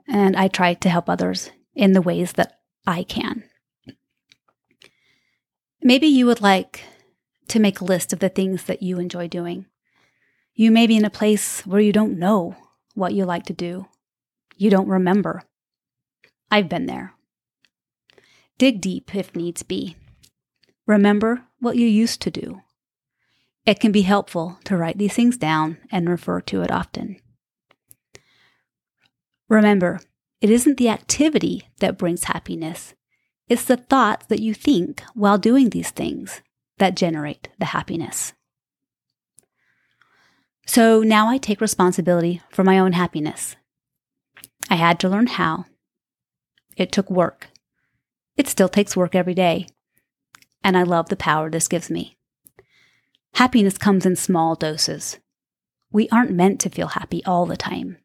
And 0.08 0.36
I 0.36 0.48
try 0.48 0.74
to 0.74 0.90
help 0.90 1.08
others 1.08 1.52
in 1.76 1.94
the 1.94 2.02
ways 2.02 2.34
that 2.34 2.60
I 2.88 3.04
can. 3.04 3.44
Maybe 5.84 6.08
you 6.08 6.26
would 6.26 6.42
like 6.42 6.84
to 7.50 7.60
make 7.60 7.80
a 7.80 7.86
list 7.86 8.12
of 8.12 8.20
the 8.20 8.30
things 8.30 8.64
that 8.64 8.82
you 8.82 9.00
enjoy 9.00 9.28
doing. 9.28 9.68
You 10.56 10.72
may 10.72 10.88
be 10.88 10.98
in 10.98 11.06
a 11.06 11.12
place 11.12 11.66
where 11.66 11.80
you 11.80 11.94
don't 11.94 12.18
know 12.18 12.56
what 12.96 13.14
you 13.14 13.26
like 13.26 13.46
to 13.46 13.54
do. 13.54 13.88
You 14.60 14.70
don't 14.70 14.90
remember. 14.90 15.44
I've 16.52 16.68
been 16.68 16.86
there. 16.86 17.14
Dig 18.58 18.82
deep 18.82 19.16
if 19.16 19.34
needs 19.34 19.64
be. 19.64 19.96
Remember 20.86 21.46
what 21.62 21.78
you 21.78 21.88
used 21.88 22.22
to 22.24 22.30
do. 22.30 22.60
It 23.66 23.80
can 23.80 23.94
be 23.94 24.02
helpful 24.02 24.60
to 24.66 24.76
write 24.76 24.98
these 24.98 25.14
things 25.14 25.38
down 25.38 25.78
and 25.90 26.10
refer 26.10 26.42
to 26.42 26.62
it 26.62 26.72
often. 26.72 27.22
Remember, 29.48 30.02
it 30.42 30.50
isn't 30.50 30.78
the 30.78 30.90
activity 30.90 31.70
that 31.80 31.98
brings 31.98 32.26
happiness, 32.26 32.94
it's 33.48 33.64
the 33.64 33.78
thoughts 33.78 34.26
that 34.26 34.42
you 34.42 34.54
think 34.54 35.02
while 35.14 35.38
doing 35.38 35.70
these 35.70 35.92
things 35.92 36.42
that 36.80 36.98
generate 36.98 37.48
the 37.60 37.66
happiness. 37.66 38.34
So 40.68 41.02
now 41.02 41.30
I 41.30 41.38
take 41.38 41.62
responsibility 41.62 42.42
for 42.52 42.66
my 42.66 42.78
own 42.78 42.92
happiness. 42.92 43.56
I 44.70 44.76
had 44.76 45.00
to 45.00 45.10
learn 45.10 45.28
how. 45.28 45.66
It 46.78 46.92
took 46.92 47.10
work. 47.10 47.50
It 48.38 48.48
still 48.48 48.70
takes 48.70 48.96
work 48.96 49.16
every 49.16 49.34
day. 49.34 49.68
And 50.64 50.78
I 50.78 50.84
love 50.84 51.10
the 51.10 51.16
power 51.16 51.50
this 51.50 51.68
gives 51.68 51.90
me. 51.90 52.18
Happiness 53.34 53.78
comes 53.78 54.06
in 54.06 54.16
small 54.16 54.56
doses. 54.56 55.20
We 55.92 56.08
aren't 56.10 56.32
meant 56.32 56.60
to 56.62 56.70
feel 56.70 56.88
happy 56.88 57.24
all 57.26 57.46
the 57.46 57.58
time. 57.58 57.98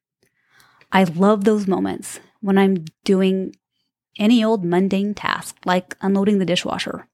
I 0.93 1.05
love 1.05 1.45
those 1.45 1.67
moments 1.67 2.21
when 2.41 2.57
I'm 2.57 2.85
doing 3.05 3.55
any 4.19 4.45
old 4.45 4.65
mundane 4.65 5.15
task 5.15 5.57
like 5.65 5.97
unloading 6.01 6.39
the 6.39 6.45
dishwasher, 6.45 7.09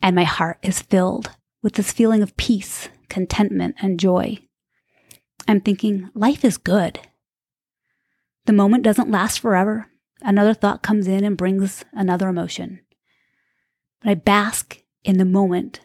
and 0.00 0.16
my 0.16 0.24
heart 0.24 0.58
is 0.62 0.80
filled 0.80 1.30
with 1.62 1.74
this 1.74 1.92
feeling 1.92 2.22
of 2.22 2.36
peace, 2.36 2.88
contentment, 3.08 3.76
and 3.80 4.00
joy. 4.00 4.38
I'm 5.46 5.60
thinking, 5.60 6.10
life 6.14 6.44
is 6.44 6.56
good. 6.56 7.00
The 8.46 8.52
moment 8.52 8.84
doesn't 8.84 9.10
last 9.10 9.40
forever, 9.40 9.88
another 10.22 10.54
thought 10.54 10.82
comes 10.82 11.08
in 11.08 11.24
and 11.24 11.36
brings 11.36 11.84
another 11.92 12.28
emotion. 12.28 12.80
But 14.00 14.10
I 14.10 14.14
bask 14.14 14.82
in 15.02 15.18
the 15.18 15.24
moment 15.24 15.80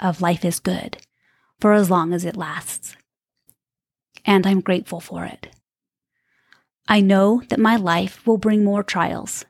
of 0.00 0.20
life 0.20 0.44
is 0.44 0.58
good 0.58 0.98
for 1.60 1.72
as 1.72 1.88
long 1.88 2.12
as 2.12 2.24
it 2.24 2.36
lasts. 2.36 2.96
And 4.24 4.44
I'm 4.44 4.60
grateful 4.60 4.98
for 4.98 5.24
it. 5.24 5.54
I 6.88 7.00
know 7.00 7.42
that 7.48 7.60
my 7.60 7.76
life 7.76 8.26
will 8.26 8.38
bring 8.38 8.64
more 8.64 8.82
trials, 8.82 9.44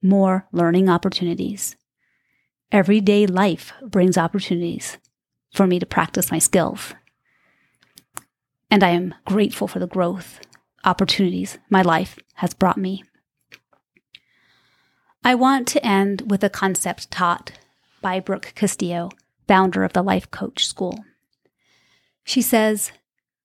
more 0.00 0.46
learning 0.52 0.88
opportunities. 0.88 1.74
Everyday 2.70 3.26
life 3.26 3.72
brings 3.82 4.16
opportunities 4.16 4.98
for 5.52 5.66
me 5.66 5.80
to 5.80 5.86
practice 5.86 6.30
my 6.30 6.38
skills. 6.38 6.94
And 8.70 8.84
I 8.84 8.90
am 8.90 9.14
grateful 9.24 9.66
for 9.66 9.80
the 9.80 9.88
growth 9.88 10.38
opportunities 10.86 11.58
my 11.68 11.82
life 11.82 12.18
has 12.34 12.54
brought 12.54 12.78
me. 12.78 13.04
I 15.24 15.34
want 15.34 15.66
to 15.68 15.84
end 15.84 16.30
with 16.30 16.44
a 16.44 16.48
concept 16.48 17.10
taught 17.10 17.50
by 18.00 18.20
Brooke 18.20 18.52
Castillo, 18.54 19.10
founder 19.48 19.82
of 19.82 19.92
the 19.92 20.02
Life 20.02 20.30
Coach 20.30 20.66
School. 20.66 21.04
She 22.22 22.40
says, 22.40 22.92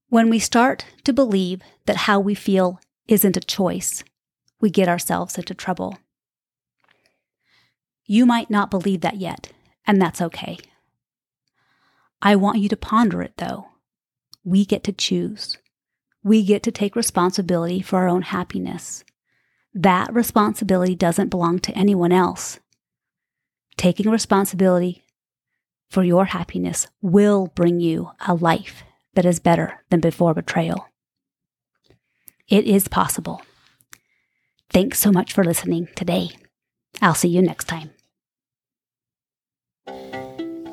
When 0.07 0.29
we 0.29 0.37
start 0.37 0.85
to 1.03 1.11
believe 1.11 1.61
that 1.87 2.05
how 2.05 2.19
we 2.19 2.35
feel 2.35 2.79
isn't 3.07 3.35
a 3.35 3.41
choice, 3.41 4.03
we 4.59 4.69
get 4.69 4.87
ourselves 4.87 5.37
into 5.37 5.55
trouble. 5.55 5.97
You 8.05 8.27
might 8.27 8.51
not 8.51 8.69
believe 8.69 9.01
that 9.01 9.17
yet, 9.17 9.51
and 9.87 9.99
that's 9.99 10.21
okay. 10.21 10.59
I 12.21 12.35
want 12.35 12.59
you 12.59 12.69
to 12.69 12.77
ponder 12.77 13.23
it, 13.23 13.33
though. 13.37 13.69
We 14.43 14.65
get 14.65 14.83
to 14.83 14.91
choose. 14.91 15.57
We 16.23 16.43
get 16.43 16.63
to 16.63 16.71
take 16.71 16.95
responsibility 16.95 17.81
for 17.81 17.99
our 17.99 18.07
own 18.07 18.21
happiness. 18.21 19.03
That 19.73 20.13
responsibility 20.13 20.95
doesn't 20.95 21.29
belong 21.29 21.59
to 21.59 21.71
anyone 21.77 22.11
else. 22.11 22.59
Taking 23.77 24.11
responsibility 24.11 25.03
for 25.89 26.03
your 26.03 26.25
happiness 26.25 26.87
will 27.01 27.47
bring 27.55 27.79
you 27.79 28.11
a 28.27 28.35
life 28.35 28.83
that 29.15 29.25
is 29.25 29.39
better 29.39 29.83
than 29.89 29.99
before 29.99 30.33
betrayal. 30.33 30.87
It 32.47 32.65
is 32.65 32.87
possible. 32.87 33.41
Thanks 34.69 34.99
so 34.99 35.11
much 35.11 35.33
for 35.33 35.43
listening 35.43 35.87
today. 35.95 36.29
I'll 37.01 37.15
see 37.15 37.29
you 37.29 37.41
next 37.41 37.65
time. 37.65 37.91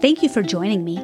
Thank 0.01 0.23
you 0.23 0.29
for 0.29 0.43
joining 0.43 0.85
me. 0.85 0.99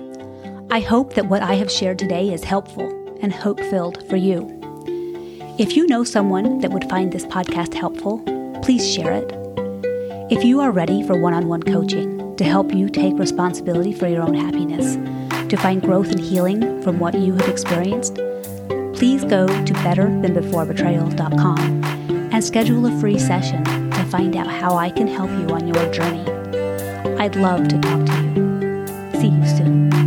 I 0.70 0.80
hope 0.80 1.14
that 1.14 1.28
what 1.28 1.42
I 1.42 1.54
have 1.54 1.70
shared 1.70 1.98
today 1.98 2.32
is 2.32 2.44
helpful 2.44 3.03
and 3.24 3.32
hope 3.32 3.58
filled 3.58 4.06
for 4.08 4.16
you. 4.16 4.48
If 5.58 5.76
you 5.76 5.86
know 5.86 6.04
someone 6.04 6.58
that 6.58 6.70
would 6.70 6.88
find 6.90 7.10
this 7.10 7.24
podcast 7.26 7.74
helpful, 7.74 8.18
please 8.62 8.88
share 8.88 9.12
it. 9.12 9.32
If 10.30 10.44
you 10.44 10.60
are 10.60 10.70
ready 10.70 11.02
for 11.06 11.18
one 11.18 11.32
on 11.32 11.48
one 11.48 11.62
coaching 11.62 12.36
to 12.36 12.44
help 12.44 12.72
you 12.72 12.88
take 12.88 13.18
responsibility 13.18 13.92
for 13.92 14.08
your 14.08 14.22
own 14.22 14.34
happiness, 14.34 14.96
to 15.48 15.56
find 15.56 15.80
growth 15.80 16.10
and 16.10 16.20
healing 16.20 16.82
from 16.82 16.98
what 16.98 17.14
you 17.14 17.32
have 17.32 17.48
experienced, 17.48 18.16
please 18.94 19.24
go 19.24 19.46
to 19.46 19.72
betterthanbeforebetrayal.com 19.72 21.84
and 22.32 22.44
schedule 22.44 22.86
a 22.86 23.00
free 23.00 23.18
session 23.18 23.64
to 23.64 24.04
find 24.04 24.36
out 24.36 24.48
how 24.48 24.76
I 24.76 24.90
can 24.90 25.06
help 25.06 25.30
you 25.30 25.46
on 25.48 25.66
your 25.66 25.92
journey. 25.92 26.28
I'd 27.18 27.36
love 27.36 27.68
to 27.68 27.80
talk 27.80 28.04
to 28.06 28.22
you. 28.22 28.86
See 29.20 29.28
you 29.28 29.46
soon. 29.46 30.03